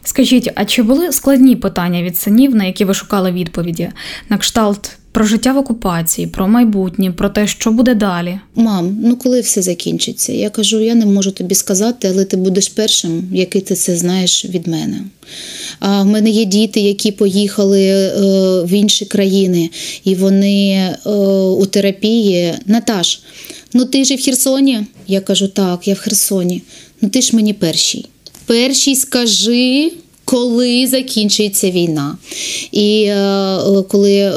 Скажіть, 0.05 0.49
а 0.55 0.65
чи 0.65 0.83
були 0.83 1.11
складні 1.11 1.55
питання 1.55 2.03
від 2.03 2.17
синів, 2.17 2.55
на 2.55 2.65
які 2.65 2.85
ви 2.85 2.93
шукали 2.93 3.31
відповіді? 3.31 3.89
На 4.29 4.37
кшталт 4.37 4.91
про 5.11 5.25
життя 5.25 5.53
в 5.53 5.57
окупації, 5.57 6.27
про 6.27 6.47
майбутнє, 6.47 7.11
про 7.11 7.29
те, 7.29 7.47
що 7.47 7.71
буде 7.71 7.95
далі? 7.95 8.39
Мам, 8.55 8.97
ну 9.03 9.15
коли 9.15 9.41
все 9.41 9.61
закінчиться? 9.61 10.33
Я 10.33 10.49
кажу, 10.49 10.79
я 10.79 10.95
не 10.95 11.05
можу 11.05 11.31
тобі 11.31 11.55
сказати, 11.55 12.07
але 12.13 12.25
ти 12.25 12.37
будеш 12.37 12.69
першим, 12.69 13.29
який 13.31 13.61
ти 13.61 13.75
це 13.75 13.97
знаєш 13.97 14.45
від 14.45 14.67
мене. 14.67 15.01
А 15.79 16.01
в 16.01 16.05
мене 16.05 16.29
є 16.29 16.45
діти, 16.45 16.79
які 16.79 17.11
поїхали 17.11 17.81
е, 17.81 18.11
в 18.63 18.73
інші 18.73 19.05
країни, 19.05 19.69
і 20.03 20.15
вони 20.15 20.71
е, 20.71 21.09
у 21.49 21.65
терапії. 21.65 22.53
Наташ, 22.65 23.21
ну 23.73 23.85
ти 23.85 24.05
ж 24.05 24.15
в 24.15 24.21
Херсоні? 24.21 24.79
Я 25.07 25.21
кажу, 25.21 25.47
так, 25.47 25.87
я 25.87 25.93
в 25.93 25.99
Херсоні. 25.99 26.61
Ну 27.01 27.09
ти 27.09 27.21
ж 27.21 27.35
мені 27.35 27.53
перший. 27.53 28.05
Перший 28.45 28.95
скажи. 28.95 29.91
Коли 30.27 30.87
закінчується 30.87 31.71
війна, 31.71 32.17
і 32.71 33.03
е, 33.03 33.59
коли 33.87 34.13
е, 34.13 34.31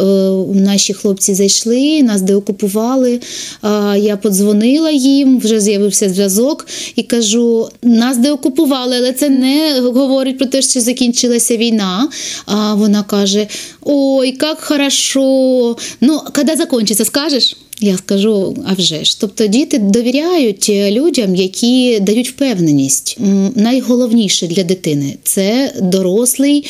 наші 0.55 0.95
хлопці 0.95 1.35
зайшли, 1.35 2.03
нас 2.03 2.23
деокупували, 2.23 3.21
е, 3.65 3.99
я 3.99 4.17
подзвонила 4.17 4.91
їм, 4.91 5.39
вже 5.39 5.61
з'явився 5.61 6.09
зв'язок 6.09 6.67
і 6.97 7.03
кажу: 7.03 7.69
нас 7.83 8.17
деокупували, 8.19 8.97
але 8.97 9.13
це 9.13 9.29
не 9.29 9.81
говорить 9.81 10.39
про 10.39 10.47
те, 10.47 10.63
що 10.63 10.81
закінчилася 10.81 11.57
війна. 11.57 12.09
А 12.47 12.75
вона 12.75 13.03
каже: 13.03 13.47
Ой, 13.83 14.37
як 14.41 14.61
хорошо! 14.61 15.77
Ну, 16.01 16.21
коли 16.35 16.57
закінчиться, 16.57 17.05
скажеш? 17.05 17.57
Я 17.81 17.97
скажу, 17.97 18.57
а 18.67 18.75
вже 18.75 19.05
ж. 19.05 19.21
Тобто 19.21 19.47
діти 19.47 19.79
довіряють 19.79 20.69
людям, 20.69 21.35
які 21.35 22.01
дають 22.01 22.29
впевненість. 22.29 23.19
Найголовніше 23.55 24.47
для 24.47 24.63
дитини 24.63 25.17
це 25.23 25.73
дорослий, 25.83 26.67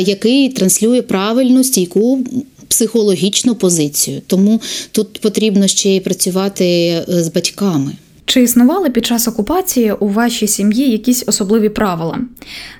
який 0.00 0.48
транслює 0.48 1.02
правильну 1.02 1.64
стійку. 1.64 2.18
Психологічну 2.68 3.54
позицію, 3.54 4.22
тому 4.26 4.60
тут 4.92 5.20
потрібно 5.20 5.66
ще 5.66 5.90
й 5.90 6.00
працювати 6.00 6.64
е, 6.64 7.04
з 7.08 7.28
батьками. 7.28 7.92
Чи 8.24 8.42
існували 8.42 8.90
під 8.90 9.06
час 9.06 9.28
окупації 9.28 9.92
у 9.92 10.08
вашій 10.08 10.48
сім'ї 10.48 10.90
якісь 10.90 11.24
особливі 11.26 11.68
правила? 11.68 12.18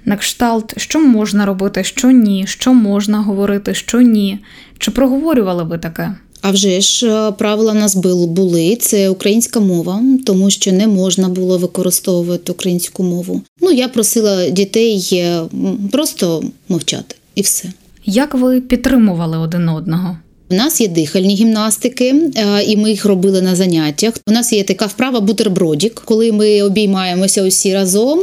На 0.05 0.17
кшталт, 0.17 0.75
що 0.77 1.00
можна 1.00 1.47
робити, 1.47 1.85
що 1.85 2.11
ні, 2.11 2.45
що 2.47 2.75
можна 2.75 3.21
говорити, 3.23 3.75
що 3.75 4.00
ні? 4.00 4.39
Чи 4.79 4.91
проговорювали 4.91 5.65
ви 5.65 5.79
таке? 5.79 6.15
А 6.42 6.50
вже 6.50 6.80
ж 6.80 7.06
е, 7.06 7.32
правила 7.32 7.73
в 7.73 7.75
нас 7.75 7.97
були 7.97 8.76
це 8.76 9.09
українська 9.09 9.61
мова, 9.61 10.02
тому 10.26 10.50
що 10.50 10.73
не 10.73 10.87
можна 10.87 11.28
було 11.28 11.59
використовувати 11.59 12.52
українську 12.52 13.02
мову. 13.02 13.42
Ну 13.61 13.70
я 13.70 13.88
просила 13.88 14.50
дітей 14.50 15.09
е, 15.12 15.42
просто 15.92 16.42
мовчати 16.68 17.16
і 17.35 17.42
все. 17.42 17.68
Як 18.06 18.35
ви 18.35 18.61
підтримували 18.61 19.38
один 19.38 19.68
одного? 19.68 20.16
У 20.50 20.54
нас 20.54 20.80
є 20.80 20.88
дихальні 20.88 21.35
гімнастики, 21.35 22.14
е, 22.37 22.62
і 22.62 22.76
ми 22.76 22.90
їх 22.90 23.04
робили 23.04 23.42
на 23.42 23.56
заняттях. 23.56 24.14
У 24.26 24.32
нас 24.32 24.52
є 24.52 24.64
така 24.64 24.87
вправа 24.87 25.20
бутербродік, 25.20 26.02
коли 26.04 26.32
ми 26.32 26.62
обіймаємося 26.62 27.42
усі 27.42 27.75
разом 27.75 28.20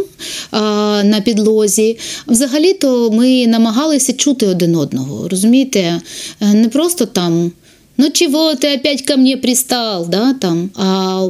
на 1.03 1.21
підлозі. 1.25 1.97
Взагалі-то 2.27 3.12
ми 3.12 3.47
намагалися 3.47 4.13
чути 4.13 4.47
один 4.47 4.75
одного. 4.75 5.27
Розумієте, 5.27 6.01
не 6.41 6.69
просто 6.69 7.05
там. 7.05 7.51
Ну 7.98 8.10
чого 8.10 8.56
ти 8.56 8.75
опять 8.75 9.01
ко 9.01 9.18
мне 9.18 9.38
пристал, 9.38 10.08
да, 10.08 10.34
там, 10.34 10.70
а 10.75 11.27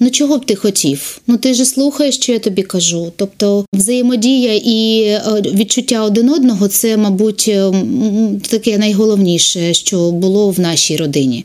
ну 0.00 0.10
чого 0.10 0.38
б 0.38 0.44
ти 0.44 0.54
хотів? 0.54 1.20
Ну 1.26 1.36
ти 1.36 1.54
ж 1.54 1.64
слухаєш, 1.64 2.14
що 2.14 2.32
я 2.32 2.38
тобі 2.38 2.62
кажу. 2.62 3.12
Тобто 3.16 3.64
взаємодія 3.72 4.54
і 4.64 5.02
е, 5.02 5.22
відчуття 5.54 6.02
один 6.02 6.28
одного 6.30 6.68
це, 6.68 6.96
мабуть, 6.96 7.44
е, 7.48 7.72
таке 8.48 8.78
найголовніше, 8.78 9.74
що 9.74 10.10
було 10.10 10.50
в 10.50 10.60
нашій 10.60 10.96
родині. 10.96 11.44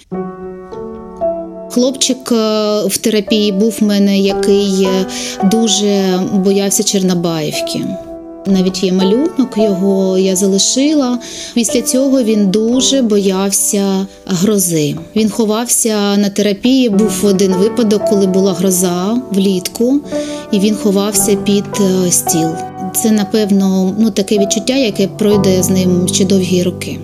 Хлопчик 1.72 2.32
е, 2.32 2.36
в 2.86 2.98
терапії 2.98 3.52
був 3.52 3.78
в 3.80 3.84
мене, 3.84 4.20
який 4.20 4.88
дуже 5.44 6.20
боявся 6.34 6.84
Чернобаївки. 6.84 7.82
Навіть 8.48 8.84
є 8.84 8.94
малюнок, 8.94 9.58
його 9.58 10.18
я 10.18 10.36
залишила. 10.36 11.20
Після 11.54 11.82
цього 11.82 12.24
він 12.24 12.48
дуже 12.51 13.01
боявся 13.01 14.08
грози. 14.25 14.96
Він 15.16 15.30
ховався 15.30 16.18
на 16.18 16.30
терапії. 16.30 16.89
Був 16.89 17.12
один 17.24 17.54
випадок, 17.54 18.06
коли 18.10 18.27
була 18.27 18.54
гроза 18.54 19.22
влітку, 19.32 20.00
і 20.51 20.60
він 20.60 20.75
ховався 20.75 21.36
під 21.36 21.66
е, 21.80 22.12
стіл. 22.12 22.50
Це, 22.96 23.12
напевно, 23.12 23.96
ну 24.00 24.12
таке 24.12 24.39
відчуття, 24.39 24.75
яке 24.75 25.08
пройде 25.08 25.63
з 25.63 25.70
ним 25.70 26.08
ще 26.08 26.25
довгі 26.25 26.63
роки. 26.63 27.00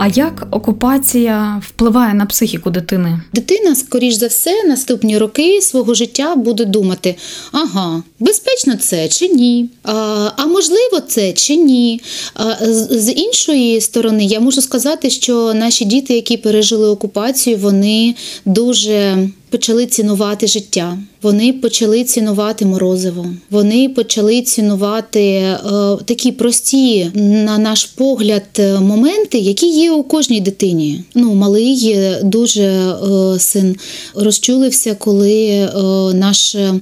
А 0.00 0.06
як 0.06 0.46
окупація 0.50 1.62
впливає 1.66 2.14
на 2.14 2.26
психіку 2.26 2.70
дитини? 2.70 3.20
Дитина, 3.32 3.74
скоріш 3.74 4.14
за 4.14 4.26
все, 4.26 4.64
наступні 4.64 5.18
роки 5.18 5.60
свого 5.62 5.94
життя 5.94 6.36
буде 6.36 6.64
думати: 6.64 7.16
ага, 7.52 8.02
безпечно 8.20 8.76
це 8.76 9.08
чи 9.08 9.28
ні? 9.28 9.70
А, 9.82 9.92
а 10.36 10.46
можливо, 10.46 11.00
це 11.08 11.32
чи 11.32 11.56
ні? 11.56 12.00
А, 12.34 12.54
з, 12.90 13.12
іншої 13.12 13.80
сторони, 13.80 14.24
я 14.24 14.40
можу 14.40 14.62
сказати, 14.62 15.10
що 15.10 15.54
наші 15.54 15.84
діти, 15.84 16.14
які 16.14 16.36
пережили 16.36 16.88
окупацію, 16.88 17.56
вони 17.56 18.14
дуже 18.44 19.28
почали 19.50 19.86
цінувати 19.86 20.46
життя. 20.46 20.98
Вони 21.22 21.52
почали 21.52 22.04
цінувати 22.04 22.66
морозиво. 22.66 23.26
Вони 23.50 23.88
почали 23.88 24.42
цінувати 24.42 25.20
е, 25.22 25.56
такі 26.04 26.32
прості, 26.32 27.10
на 27.14 27.58
наш 27.58 27.84
погляд, 27.84 28.42
е, 28.58 28.80
моменти, 28.80 29.38
які 29.38 29.66
є 29.66 29.90
у 29.92 30.02
кожній 30.02 30.40
дитині. 30.40 31.04
Ну, 31.14 31.34
малий 31.34 31.96
дуже 32.22 32.62
е, 32.62 33.38
син 33.38 33.76
розчулився, 34.14 34.94
коли 34.94 35.44
е, 35.44 35.68
наш 36.14 36.54
е, 36.54 36.72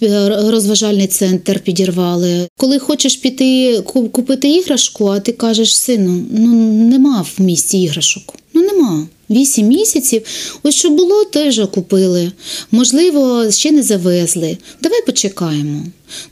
розважальний 0.50 1.06
центр 1.06 1.58
підірвали. 1.60 2.48
Коли 2.56 2.78
хочеш 2.78 3.16
піти 3.16 3.80
ку- 3.84 4.08
купити 4.08 4.48
іграшку, 4.50 5.06
а 5.06 5.20
ти 5.20 5.32
кажеш, 5.32 5.76
сину, 5.76 6.22
ну 6.30 6.48
нема 6.72 7.24
в 7.38 7.42
місті 7.42 7.82
іграшок. 7.82 8.34
Ну 8.56 8.62
нема. 8.62 9.06
Вісім 9.30 9.66
місяців. 9.66 10.22
Ось 10.62 10.74
що 10.74 10.90
було, 10.90 11.24
теж 11.24 11.60
купили. 11.74 12.32
Можливо, 12.70 13.50
ще 13.50 13.70
не 13.70 13.82
завезли. 13.82 14.58
Давай 14.82 15.06
почекаємо. 15.06 15.82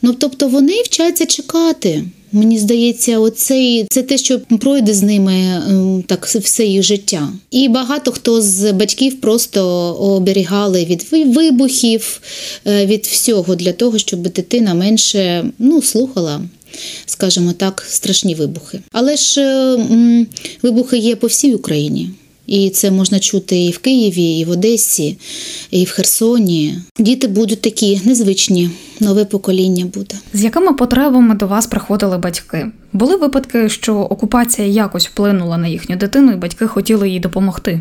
Ну 0.02 0.12
тобто 0.12 0.48
вони 0.48 0.82
вчаться 0.82 1.26
чекати. 1.26 2.04
Мені 2.32 2.58
здається, 2.58 3.18
оцей 3.18 3.86
це 3.90 4.02
те, 4.02 4.18
що 4.18 4.40
пройде 4.40 4.94
з 4.94 5.02
ними 5.02 5.34
ем, 5.34 6.04
так 6.06 6.26
все 6.26 6.64
їх 6.64 6.82
життя. 6.82 7.28
І 7.50 7.68
багато 7.68 8.12
хто 8.12 8.40
з 8.40 8.72
батьків 8.72 9.20
просто 9.20 9.62
оберігали 9.94 10.84
від 10.84 11.06
вибухів, 11.12 12.20
е, 12.66 12.86
від 12.86 13.06
всього 13.06 13.54
для 13.54 13.72
того, 13.72 13.98
щоб 13.98 14.20
дитина 14.20 14.74
менше 14.74 15.44
ну, 15.58 15.82
слухала. 15.82 16.40
Скажімо 17.06 17.52
так, 17.52 17.84
страшні 17.88 18.34
вибухи. 18.34 18.80
Але 18.92 19.16
ж 19.16 19.40
е, 19.40 20.26
вибухи 20.62 20.98
є 20.98 21.16
по 21.16 21.26
всій 21.26 21.54
Україні. 21.54 22.10
І 22.46 22.70
це 22.70 22.90
можна 22.90 23.20
чути 23.20 23.64
і 23.64 23.70
в 23.70 23.78
Києві, 23.78 24.38
і 24.38 24.44
в 24.44 24.50
Одесі, 24.50 25.18
і 25.70 25.84
в 25.84 25.90
Херсоні. 25.90 26.78
Діти 26.98 27.28
будуть 27.28 27.60
такі 27.60 28.00
незвичні, 28.04 28.70
нове 29.00 29.24
покоління 29.24 29.86
буде. 29.94 30.14
З 30.32 30.44
якими 30.44 30.72
потребами 30.72 31.34
до 31.34 31.46
вас 31.46 31.66
приходили 31.66 32.18
батьки? 32.18 32.66
Були 32.92 33.16
випадки, 33.16 33.68
що 33.68 33.96
окупація 33.96 34.68
якось 34.68 35.08
вплинула 35.08 35.58
на 35.58 35.68
їхню 35.68 35.96
дитину, 35.96 36.32
і 36.32 36.36
батьки 36.36 36.66
хотіли 36.66 37.10
їй 37.10 37.20
допомогти. 37.20 37.80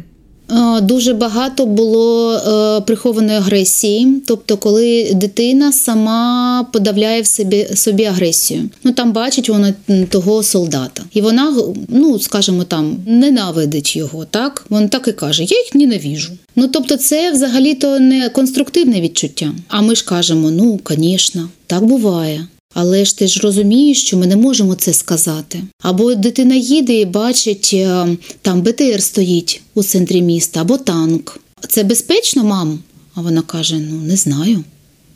Е, 0.51 0.81
Дуже 0.81 1.13
багато 1.13 1.65
було 1.65 2.33
е, 2.33 2.81
прихованої 2.81 3.37
агресії, 3.37 4.21
тобто, 4.27 4.57
коли 4.57 5.11
дитина 5.13 5.71
сама 5.71 6.65
подавляє 6.73 7.21
в 7.21 7.27
собі 7.27 7.67
собі 7.75 8.05
агресію. 8.05 8.69
Ну 8.83 8.91
там 8.91 9.11
бачить 9.11 9.49
вона 9.49 9.73
того 10.09 10.43
солдата, 10.43 11.03
і 11.13 11.21
вона, 11.21 11.55
ну 11.87 12.19
скажімо, 12.19 12.63
там 12.63 12.97
ненавидить 13.05 13.95
його. 13.95 14.25
Так 14.25 14.65
вона 14.69 14.87
так 14.87 15.07
і 15.07 15.11
каже: 15.11 15.43
Я 15.43 15.57
їх 15.57 15.75
ненавіжу. 15.75 16.33
Ну 16.55 16.67
тобто, 16.67 16.97
це 16.97 17.31
взагалі-то 17.31 17.99
не 17.99 18.29
конструктивне 18.29 19.01
відчуття. 19.01 19.51
А 19.67 19.81
ми 19.81 19.95
ж 19.95 20.05
кажемо: 20.05 20.51
ну, 20.51 20.79
звісно, 20.89 21.49
так 21.67 21.83
буває. 21.83 22.47
Але 22.73 23.05
ж 23.05 23.17
ти 23.17 23.27
ж 23.27 23.39
розумієш, 23.39 24.01
що 24.01 24.17
ми 24.17 24.27
не 24.27 24.35
можемо 24.35 24.75
це 24.75 24.93
сказати. 24.93 25.59
Або 25.81 26.15
дитина 26.15 26.55
їде 26.55 26.99
і 26.99 27.05
бачить, 27.05 27.69
е, 27.73 28.07
там 28.41 28.61
БТР 28.61 29.01
стоїть 29.03 29.61
у 29.73 29.83
центрі 29.83 30.21
міста, 30.21 30.61
або 30.61 30.77
танк. 30.77 31.39
Це 31.69 31.83
безпечно, 31.83 32.43
мам? 32.43 32.79
А 33.15 33.21
вона 33.21 33.41
каже: 33.41 33.75
Ну, 33.75 34.01
не 34.01 34.15
знаю. 34.15 34.63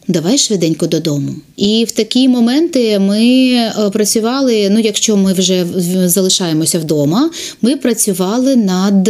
Давай 0.08 0.38
швиденько 0.38 0.88
додому. 0.88 1.36
І 1.58 1.86
в 1.88 1.92
такі 1.92 2.28
моменти 2.28 3.00
ми 3.00 3.50
е, 3.50 3.90
працювали. 3.94 4.70
Ну, 4.70 4.80
якщо 4.80 5.18
ми 5.18 5.34
вже 5.34 5.66
залишаємося 6.06 6.80
вдома, 6.80 7.30
ми 7.62 7.76
працювали 7.76 8.56
над 8.56 9.10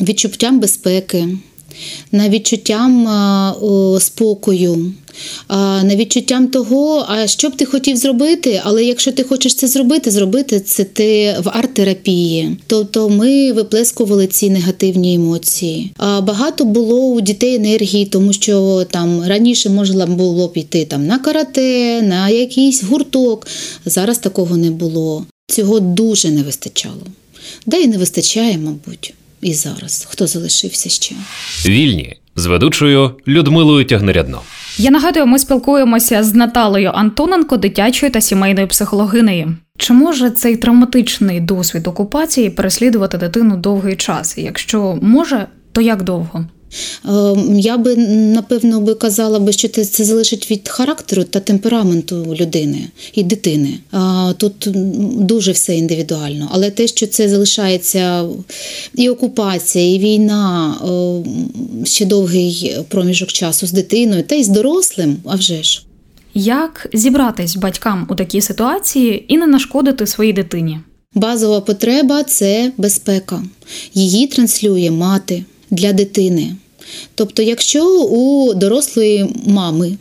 відчуттям 0.00 0.60
безпеки, 0.60 1.28
над 2.12 2.30
відчуттям 2.30 3.08
спокою, 4.00 4.92
а, 5.48 5.82
над 5.82 5.98
відчуттям 5.98 6.48
того, 6.48 7.06
а 7.08 7.26
що 7.26 7.48
б 7.48 7.56
ти 7.56 7.64
хотів 7.64 7.96
зробити, 7.96 8.60
але 8.64 8.84
якщо 8.84 9.12
ти 9.12 9.22
хочеш 9.22 9.54
це 9.54 9.68
зробити, 9.68 10.10
зробити 10.10 10.60
це 10.60 10.84
ти 10.84 11.36
в 11.44 11.48
арт-терапії. 11.48 12.56
Тобто 12.66 13.08
ми 13.08 13.52
виплескували 13.52 14.26
ці 14.26 14.50
негативні 14.50 15.14
емоції. 15.14 15.92
Багато 15.98 16.64
було 16.64 17.06
у 17.06 17.20
дітей 17.20 17.54
енергії, 17.54 18.06
тому 18.06 18.32
що 18.32 18.86
там 18.90 19.22
раніше 19.26 19.70
можна 19.70 20.06
було 20.06 20.48
піти 20.48 20.84
там 20.84 21.06
на 21.06 21.18
карате, 21.18 22.02
на 22.02 22.28
якийсь 22.28 22.84
гурток. 22.84 23.46
Зараз 23.86 24.18
такого 24.18 24.56
не 24.56 24.70
було. 24.70 25.26
Цього 25.46 25.80
дуже 25.80 26.30
не 26.30 26.42
вистачало. 26.42 27.02
Да 27.66 27.76
і 27.76 27.86
не 27.86 27.98
вистачає, 27.98 28.58
мабуть, 28.58 29.14
і 29.40 29.54
зараз. 29.54 30.06
Хто 30.10 30.26
залишився 30.26 30.88
ще? 30.88 31.14
Вільні 31.66 32.16
з 32.36 32.46
ведучою 32.46 33.10
Людмилою 33.28 33.84
Тягнерядно. 33.84 34.40
Я 34.78 34.90
нагадую, 34.90 35.26
ми 35.26 35.38
спілкуємося 35.38 36.22
з 36.22 36.34
Наталею 36.34 36.90
Антоненко, 36.94 37.56
дитячою 37.56 38.12
та 38.12 38.20
сімейною 38.20 38.68
психологинею. 38.68 39.56
Чи 39.78 39.92
може 39.92 40.30
цей 40.30 40.56
травматичний 40.56 41.40
досвід 41.40 41.86
окупації 41.86 42.50
переслідувати 42.50 43.18
дитину 43.18 43.56
довгий 43.56 43.96
час? 43.96 44.38
Якщо 44.38 44.98
може, 45.02 45.46
то 45.72 45.80
як 45.80 46.02
довго? 46.02 46.44
Е, 47.04 47.36
Я 47.56 47.78
би 47.78 47.96
напевно 47.96 48.80
би 48.80 48.94
казала 48.94 49.38
би, 49.38 49.52
що 49.52 49.68
це, 49.68 49.84
залежить 49.84 50.50
від 50.50 50.68
характеру 50.68 51.24
та 51.24 51.40
темпераменту 51.40 52.36
людини 52.40 52.88
і 53.14 53.22
дитини. 53.22 53.78
Тут 54.36 54.68
дуже 55.26 55.52
все 55.52 55.76
індивідуально. 55.76 56.48
Але 56.52 56.70
те, 56.70 56.86
що 56.86 57.06
це 57.06 57.28
залишається 57.28 58.24
і 58.94 59.08
окупація, 59.08 59.94
і 59.94 59.98
війна 59.98 60.74
е, 60.82 61.84
ще 61.84 62.04
довгий 62.04 62.76
проміжок 62.88 63.28
часу 63.28 63.66
з 63.66 63.72
дитиною, 63.72 64.22
та 64.22 64.34
й 64.34 64.44
з 64.44 64.48
дорослим, 64.48 65.16
а 65.24 65.36
вже 65.36 65.62
ж. 65.62 65.82
Як 66.34 66.88
зібратись 66.92 67.56
батькам 67.56 68.06
у 68.10 68.14
такій 68.14 68.40
ситуації 68.40 69.24
і 69.28 69.38
не 69.38 69.46
нашкодити 69.46 70.06
своїй 70.06 70.32
дитині? 70.32 70.80
Базова 71.14 71.60
потреба 71.60 72.24
це 72.24 72.72
безпека. 72.76 73.42
Її 73.94 74.26
транслює 74.26 74.90
мати 74.90 75.44
для 75.70 75.92
дитини. 75.92 76.54
Тобто, 77.14 77.42
якщо 77.42 78.02
у 78.02 78.54
дорослої 78.54 79.26
мами 79.46 79.96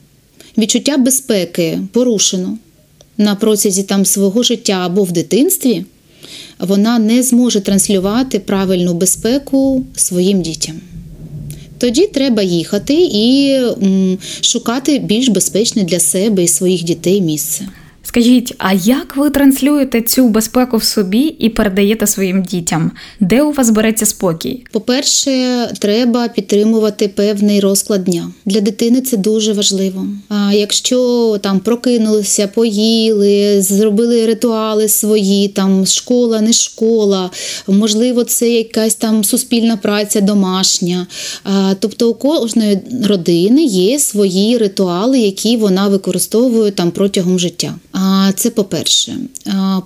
відчуття 0.57 0.97
безпеки 0.97 1.79
порушено 1.91 2.57
на 3.17 3.35
протязі 3.35 3.83
там 3.83 4.05
свого 4.05 4.43
життя 4.43 4.73
або 4.73 5.03
в 5.03 5.11
дитинстві, 5.11 5.85
вона 6.59 6.99
не 6.99 7.23
зможе 7.23 7.61
транслювати 7.61 8.39
правильну 8.39 8.93
безпеку 8.93 9.83
своїм 9.95 10.41
дітям. 10.41 10.75
Тоді 11.77 12.07
треба 12.07 12.43
їхати 12.43 12.93
і 13.11 13.53
м, 13.83 14.17
шукати 14.41 14.99
більш 14.99 15.27
безпечне 15.27 15.83
для 15.83 15.99
себе 15.99 16.43
і 16.43 16.47
своїх 16.47 16.83
дітей 16.83 17.21
місце. 17.21 17.67
Скажіть, 18.07 18.53
а 18.57 18.73
як 18.73 19.17
ви 19.17 19.29
транслюєте 19.29 20.01
цю 20.01 20.27
безпеку 20.27 20.77
в 20.77 20.83
собі 20.83 21.19
і 21.19 21.49
передаєте 21.49 22.07
своїм 22.07 22.43
дітям? 22.43 22.91
Де 23.19 23.41
у 23.41 23.51
вас 23.51 23.69
береться 23.69 24.05
спокій? 24.05 24.65
По-перше, 24.71 25.31
треба 25.79 26.27
підтримувати 26.27 27.07
певний 27.07 27.59
розклад 27.59 28.03
дня. 28.03 28.31
Для 28.45 28.61
дитини 28.61 29.01
це 29.01 29.17
дуже 29.17 29.53
важливо. 29.53 30.07
А 30.29 30.53
якщо 30.53 31.37
там 31.41 31.59
прокинулися, 31.59 32.47
поїли, 32.47 33.61
зробили 33.61 34.25
ритуали 34.25 34.87
свої, 34.87 35.47
там 35.47 35.85
школа, 35.85 36.41
не 36.41 36.53
школа, 36.53 37.31
можливо, 37.67 38.23
це 38.23 38.49
якась 38.49 38.95
там 38.95 39.23
суспільна 39.23 39.77
праця 39.77 40.21
домашня. 40.21 41.07
А, 41.43 41.73
тобто 41.79 42.09
у 42.09 42.13
кожної 42.13 42.79
родини 43.03 43.63
є 43.63 43.99
свої 43.99 44.57
ритуали, 44.57 45.19
які 45.19 45.57
вона 45.57 45.87
використовує 45.87 46.71
там 46.71 46.91
протягом 46.91 47.39
життя. 47.39 47.75
Це 48.35 48.49
по-перше. 48.49 49.17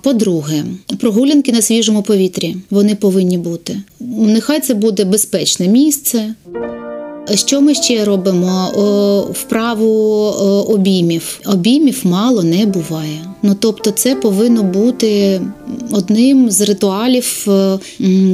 По-друге, 0.02 0.64
прогулянки 1.00 1.52
на 1.52 1.62
свіжому 1.62 2.02
повітрі 2.02 2.56
вони 2.70 2.94
повинні 2.94 3.38
бути. 3.38 3.82
Нехай 4.00 4.60
це 4.60 4.74
буде 4.74 5.04
безпечне 5.04 5.68
місце. 5.68 6.34
Що 7.34 7.60
ми 7.60 7.74
ще 7.74 8.04
робимо? 8.04 8.68
Вправу 9.34 9.88
обіймів. 10.68 11.40
Обіймів 11.46 12.00
мало 12.04 12.42
не 12.42 12.66
буває. 12.66 13.31
Ну 13.42 13.56
тобто, 13.60 13.90
це 13.90 14.14
повинно 14.14 14.62
бути 14.62 15.40
одним 15.92 16.50
з 16.50 16.60
ритуалів 16.60 17.46
е, 17.48 17.78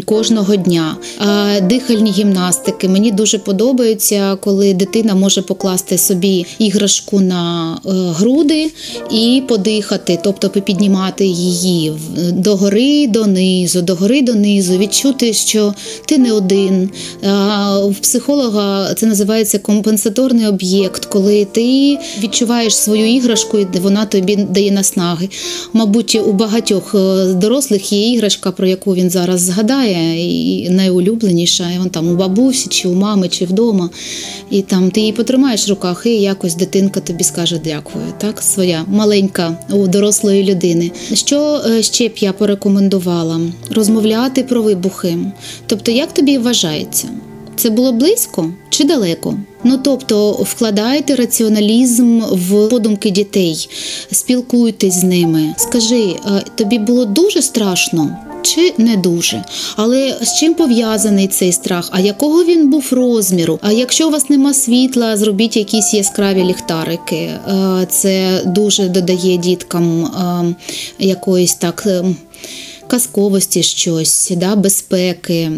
кожного 0.04 0.56
дня. 0.56 0.96
Дихальні 1.62 2.10
гімнастики 2.10 2.88
мені 2.88 3.10
дуже 3.10 3.38
подобаються, 3.38 4.36
коли 4.40 4.74
дитина 4.74 5.14
може 5.14 5.42
покласти 5.42 5.98
собі 5.98 6.46
іграшку 6.58 7.20
на 7.20 7.72
е, 7.74 7.90
груди 7.92 8.70
і 9.10 9.42
подихати, 9.48 10.18
тобто 10.24 10.50
піднімати 10.50 11.26
її 11.26 11.92
догори 12.32 13.06
донизу, 13.06 13.82
догори 13.82 14.22
донизу, 14.22 14.78
відчути, 14.78 15.32
що 15.32 15.74
ти 16.06 16.18
не 16.18 16.32
один. 16.32 16.90
В 17.90 17.94
психолога 18.00 18.94
це 18.94 19.06
називається 19.06 19.58
компенсаторний 19.58 20.46
об'єкт, 20.46 21.04
коли 21.04 21.44
ти 21.44 21.98
відчуваєш 22.22 22.76
свою 22.76 23.14
іграшку, 23.14 23.58
і 23.58 23.66
вона 23.78 24.06
тобі 24.06 24.36
дає 24.36 24.70
наснагу. 24.70 24.97
Наснаги. 24.98 25.28
Мабуть, 25.72 26.18
у 26.26 26.32
багатьох 26.32 26.94
е, 26.94 27.24
дорослих 27.34 27.92
є 27.92 28.12
іграшка, 28.12 28.52
про 28.52 28.66
яку 28.66 28.94
він 28.94 29.10
зараз 29.10 29.40
згадає, 29.40 30.26
і 30.64 30.70
найулюбленіша. 30.70 31.70
І 31.70 31.78
вон 31.78 31.90
там 31.90 32.08
у 32.08 32.16
бабусі, 32.16 32.68
чи 32.68 32.88
у 32.88 32.94
мами, 32.94 33.28
чи 33.28 33.44
вдома. 33.44 33.90
І 34.50 34.62
там 34.62 34.90
ти 34.90 35.00
її 35.00 35.12
потримаєш 35.12 35.66
в 35.66 35.70
руках, 35.70 36.02
і 36.06 36.10
якось 36.10 36.54
дитинка 36.54 37.00
тобі 37.00 37.24
скаже 37.24 37.60
дякую. 37.64 38.04
Так, 38.18 38.42
своя 38.42 38.84
маленька 38.88 39.56
у 39.72 39.86
дорослої 39.86 40.44
людини. 40.44 40.90
Що 41.12 41.60
е, 41.66 41.82
ще 41.82 42.08
б 42.08 42.12
я 42.18 42.32
порекомендувала? 42.32 43.40
Розмовляти 43.70 44.42
про 44.42 44.62
вибухи. 44.62 45.18
Тобто, 45.66 45.90
як 45.90 46.14
тобі 46.14 46.38
вважається? 46.38 47.08
Це 47.58 47.70
було 47.70 47.92
близько 47.92 48.50
чи 48.70 48.84
далеко? 48.84 49.34
Ну 49.64 49.78
тобто 49.84 50.32
вкладайте 50.32 51.16
раціоналізм 51.16 52.20
в 52.20 52.68
подумки 52.68 53.10
дітей, 53.10 53.68
спілкуйтесь 54.12 54.94
з 54.94 55.04
ними. 55.04 55.54
Скажи, 55.56 56.16
тобі 56.54 56.78
було 56.78 57.04
дуже 57.04 57.42
страшно? 57.42 58.16
Чи 58.42 58.74
не 58.78 58.96
дуже, 58.96 59.44
але 59.76 60.16
з 60.22 60.38
чим 60.38 60.54
пов'язаний 60.54 61.28
цей 61.28 61.52
страх? 61.52 61.88
А 61.92 62.00
якого 62.00 62.44
він 62.44 62.70
був 62.70 62.88
розміру? 62.90 63.58
А 63.62 63.72
якщо 63.72 64.08
у 64.08 64.10
вас 64.10 64.30
нема 64.30 64.54
світла, 64.54 65.16
зробіть 65.16 65.56
якісь 65.56 65.94
яскраві 65.94 66.44
ліхтарики. 66.44 67.30
Це 67.90 68.42
дуже 68.46 68.88
додає 68.88 69.36
діткам 69.36 70.10
якоїсь 70.98 71.54
так 71.54 71.82
е, 71.86 72.04
казковості, 72.86 73.62
щось, 73.62 74.32
да, 74.36 74.56
безпеки. 74.56 75.50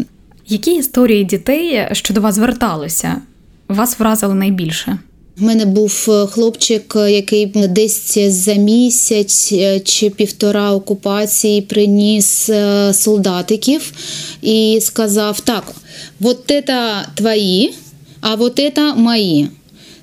Які 0.51 0.75
історії 0.75 1.23
дітей, 1.23 1.87
що 1.91 2.13
до 2.13 2.21
вас 2.21 2.35
зверталися, 2.35 3.21
вас 3.67 3.99
вразили 3.99 4.35
найбільше? 4.35 4.99
У 5.41 5.43
мене 5.43 5.65
був 5.65 6.05
е, 6.09 6.27
хлопчик, 6.27 6.93
е, 6.95 7.11
який 7.11 7.45
десь 7.45 8.17
за 8.17 8.53
місяць 8.53 9.49
е, 9.53 9.79
чи 9.79 10.09
півтора 10.09 10.73
окупації 10.73 11.61
приніс 11.61 12.49
е, 12.49 12.93
солдатиків 12.93 13.93
і 14.41 14.79
сказав: 14.81 15.39
так, 15.39 15.63
вот 16.19 16.51
это 16.51 17.03
твої, 17.15 17.73
а 18.21 18.35
вот 18.35 18.59
это 18.59 18.95
мої. 18.95 19.47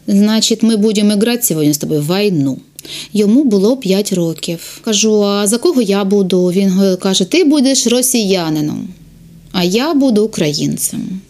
Значить, 0.06 0.62
ми 0.62 0.76
будемо 0.76 1.14
грати 1.14 1.42
сьогодні 1.42 1.72
з 1.72 1.78
тобою 1.78 2.00
в 2.00 2.18
війну. 2.18 2.58
Йому 3.12 3.44
було 3.44 3.76
5 3.76 4.12
років. 4.12 4.80
Кажу: 4.84 5.24
а 5.24 5.46
за 5.46 5.58
кого 5.58 5.82
я 5.82 6.04
буду? 6.04 6.46
Він 6.46 6.80
е, 6.80 6.96
каже: 6.96 7.24
Ти 7.24 7.44
будеш 7.44 7.86
росіянином. 7.86 8.88
А 9.52 9.64
я 9.64 9.94
буду 9.94 10.24
українцем. 10.24 11.20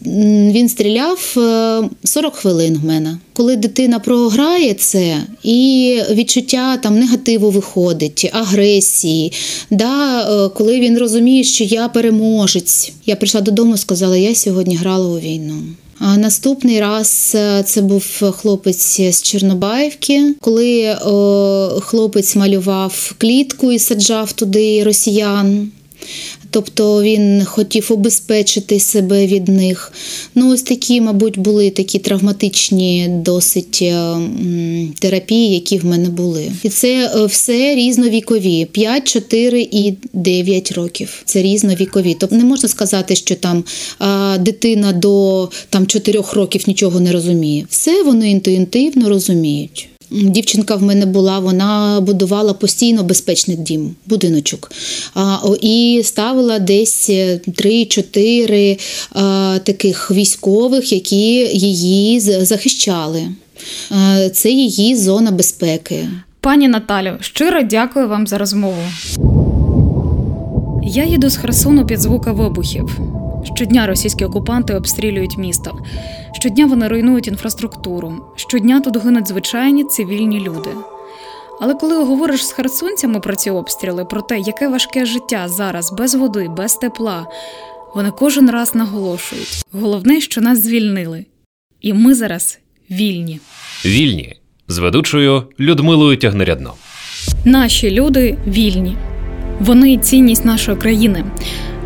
Він 0.51 0.69
стріляв 0.69 1.33
е, 1.37 1.89
40 2.03 2.35
хвилин 2.35 2.79
в 2.83 2.85
мене. 2.85 3.17
Коли 3.33 3.55
дитина 3.55 3.99
програє 3.99 4.73
це, 4.73 5.17
і 5.43 5.97
відчуття 6.11 6.77
там 6.77 6.99
негативу 6.99 7.49
виходить, 7.49 8.29
агресії, 8.33 9.31
да, 9.69 10.21
е, 10.21 10.49
коли 10.49 10.79
він 10.79 10.97
розуміє, 10.97 11.43
що 11.43 11.63
я 11.63 11.89
переможець. 11.89 12.91
Я 13.05 13.15
прийшла 13.15 13.41
додому 13.41 13.75
і 13.75 13.77
сказала, 13.77 14.17
я 14.17 14.35
сьогодні 14.35 14.75
грала 14.75 15.07
у 15.07 15.19
війну. 15.19 15.55
А 15.99 16.17
наступний 16.17 16.79
раз 16.79 17.31
е, 17.35 17.63
це 17.63 17.81
був 17.81 18.05
хлопець 18.31 18.99
з 18.99 19.21
Чорнобаївки, 19.21 20.35
коли 20.41 20.81
е, 20.81 20.95
хлопець 21.81 22.35
малював 22.35 23.15
клітку 23.17 23.71
і 23.71 23.79
саджав 23.79 24.31
туди 24.31 24.83
росіян. 24.83 25.71
Тобто 26.51 27.03
він 27.03 27.45
хотів 27.45 27.87
обезпечити 27.89 28.79
себе 28.79 29.27
від 29.27 29.47
них. 29.47 29.91
Ну, 30.35 30.53
ось 30.53 30.61
такі, 30.61 31.01
мабуть, 31.01 31.37
були 31.37 31.69
такі 31.69 31.99
травматичні 31.99 33.07
досить 33.09 33.79
е, 33.81 34.17
терапії, 34.99 35.53
які 35.53 35.77
в 35.77 35.85
мене 35.85 36.09
були. 36.09 36.51
І 36.63 36.69
це 36.69 37.11
е, 37.15 37.25
все 37.25 37.75
різновікові: 37.75 38.65
5, 38.65 39.07
4 39.07 39.61
і 39.71 39.93
9 40.13 40.71
років. 40.71 41.21
Це 41.25 41.41
різновікові. 41.41 42.15
Тобто 42.19 42.35
не 42.35 42.43
можна 42.43 42.69
сказати, 42.69 43.15
що 43.15 43.35
там 43.35 43.63
дитина 44.39 44.93
до 44.93 45.49
там 45.69 45.87
4 45.87 46.21
років 46.33 46.63
нічого 46.67 46.99
не 46.99 47.11
розуміє. 47.11 47.65
Все 47.69 48.03
вони 48.03 48.31
інтуїтивно 48.31 49.09
розуміють. 49.09 49.89
Дівчинка 50.11 50.75
в 50.75 50.83
мене 50.83 51.05
була, 51.05 51.39
вона 51.39 52.01
будувала 52.01 52.53
постійно 52.53 53.03
безпечний 53.03 53.57
дім, 53.57 53.95
будиночок. 54.05 54.71
І 55.61 56.01
ставила 56.03 56.59
десь 56.59 57.09
3-4 57.09 58.79
а, 59.11 59.59
таких 59.63 60.11
військових, 60.11 60.93
які 60.93 61.31
її 61.57 62.19
захищали. 62.19 63.23
А, 63.89 64.29
Це 64.29 64.49
її 64.49 64.95
зона 64.95 65.31
безпеки. 65.31 66.09
Пані 66.41 66.67
Наталю, 66.67 67.17
щиро 67.21 67.61
дякую 67.61 68.07
вам 68.07 68.27
за 68.27 68.37
розмову. 68.37 68.83
Я 70.83 71.05
їду 71.05 71.29
з 71.29 71.37
Херсону 71.37 71.85
під 71.85 71.99
звуки 71.99 72.31
вибухів. 72.31 72.99
Щодня 73.55 73.87
російські 73.87 74.25
окупанти 74.25 74.73
обстрілюють 74.73 75.37
місто. 75.37 75.77
Щодня 76.33 76.65
вони 76.65 76.87
руйнують 76.87 77.27
інфраструктуру. 77.27 78.13
Щодня 78.35 78.81
тут 78.81 78.97
гинуть 79.03 79.27
звичайні 79.27 79.83
цивільні 79.83 80.39
люди. 80.39 80.69
Але 81.61 81.73
коли 81.73 82.03
говориш 82.03 82.45
з 82.45 82.51
херсонцями 82.51 83.19
про 83.19 83.35
ці 83.35 83.49
обстріли, 83.49 84.05
про 84.05 84.21
те, 84.21 84.39
яке 84.39 84.67
важке 84.67 85.05
життя 85.05 85.47
зараз 85.47 85.91
без 85.91 86.15
води, 86.15 86.47
без 86.47 86.75
тепла, 86.75 87.27
вони 87.95 88.11
кожен 88.11 88.49
раз 88.49 88.75
наголошують: 88.75 89.65
головне, 89.71 90.21
що 90.21 90.41
нас 90.41 90.63
звільнили, 90.63 91.25
і 91.81 91.93
ми 91.93 92.13
зараз 92.13 92.59
вільні. 92.91 93.39
Вільні 93.85 94.35
з 94.67 94.77
ведучою 94.77 95.43
Людмилою 95.59 96.17
Тягнерядно. 96.17 96.73
Наші 97.45 97.91
люди 97.91 98.37
вільні. 98.47 98.97
Вони 99.59 99.97
цінність 99.97 100.45
нашої 100.45 100.77
країни. 100.77 101.25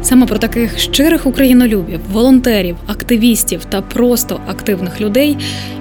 Саме 0.03 0.25
про 0.25 0.37
таких 0.37 0.79
щирих 0.79 1.25
українолюбів, 1.25 1.99
волонтерів, 2.11 2.75
активістів 2.87 3.65
та 3.65 3.81
просто 3.81 4.39
активних 4.47 5.01
людей 5.01 5.37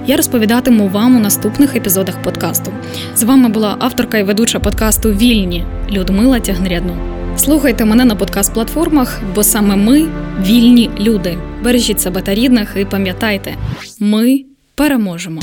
я 0.07 0.17
розповідатиму 0.17 0.87
вам 0.87 1.15
у 1.15 1.19
наступних 1.19 1.75
епізодах 1.75 2.21
подкасту. 2.21 2.71
З 3.15 3.23
вами 3.23 3.49
була 3.49 3.75
авторка 3.79 4.17
і 4.17 4.23
ведуча 4.23 4.59
подкасту 4.59 5.11
Вільні 5.11 5.65
Людмила 5.91 6.39
Тягнрядно. 6.39 6.97
Слухайте 7.37 7.85
мене 7.85 8.05
на 8.05 8.15
подкаст-платформах, 8.15 9.21
бо 9.35 9.43
саме 9.43 9.75
ми 9.75 10.07
вільні 10.41 10.89
люди. 10.99 11.37
Бережіть 11.63 12.01
себе 12.01 12.21
та 12.21 12.35
рідних 12.35 12.75
і 12.81 12.85
пам'ятайте, 12.85 13.55
ми 13.99 14.43
переможемо. 14.75 15.41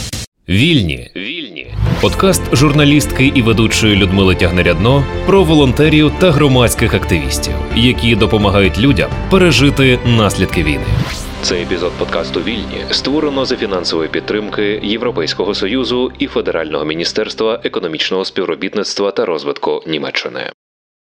Вільні. 0.50 1.10
Вільні. 1.16 1.66
Подкаст 2.00 2.56
журналістки 2.56 3.32
і 3.34 3.42
ведучої 3.42 3.96
Людмили 3.96 4.34
Тягнерядно 4.34 5.04
про 5.26 5.44
волонтерів 5.44 6.12
та 6.18 6.30
громадських 6.30 6.94
активістів, 6.94 7.54
які 7.76 8.16
допомагають 8.16 8.78
людям 8.78 9.10
пережити 9.30 9.98
наслідки 10.06 10.62
війни. 10.62 10.86
Цей 11.42 11.62
епізод 11.62 11.92
подкасту 11.98 12.40
Вільні 12.40 12.84
створено 12.90 13.44
за 13.44 13.56
фінансової 13.56 14.08
підтримки 14.08 14.80
Європейського 14.82 15.54
союзу 15.54 16.12
і 16.18 16.26
Федерального 16.26 16.84
міністерства 16.84 17.60
економічного 17.64 18.24
співробітництва 18.24 19.10
та 19.10 19.26
розвитку 19.26 19.82
Німеччини. 19.86 20.52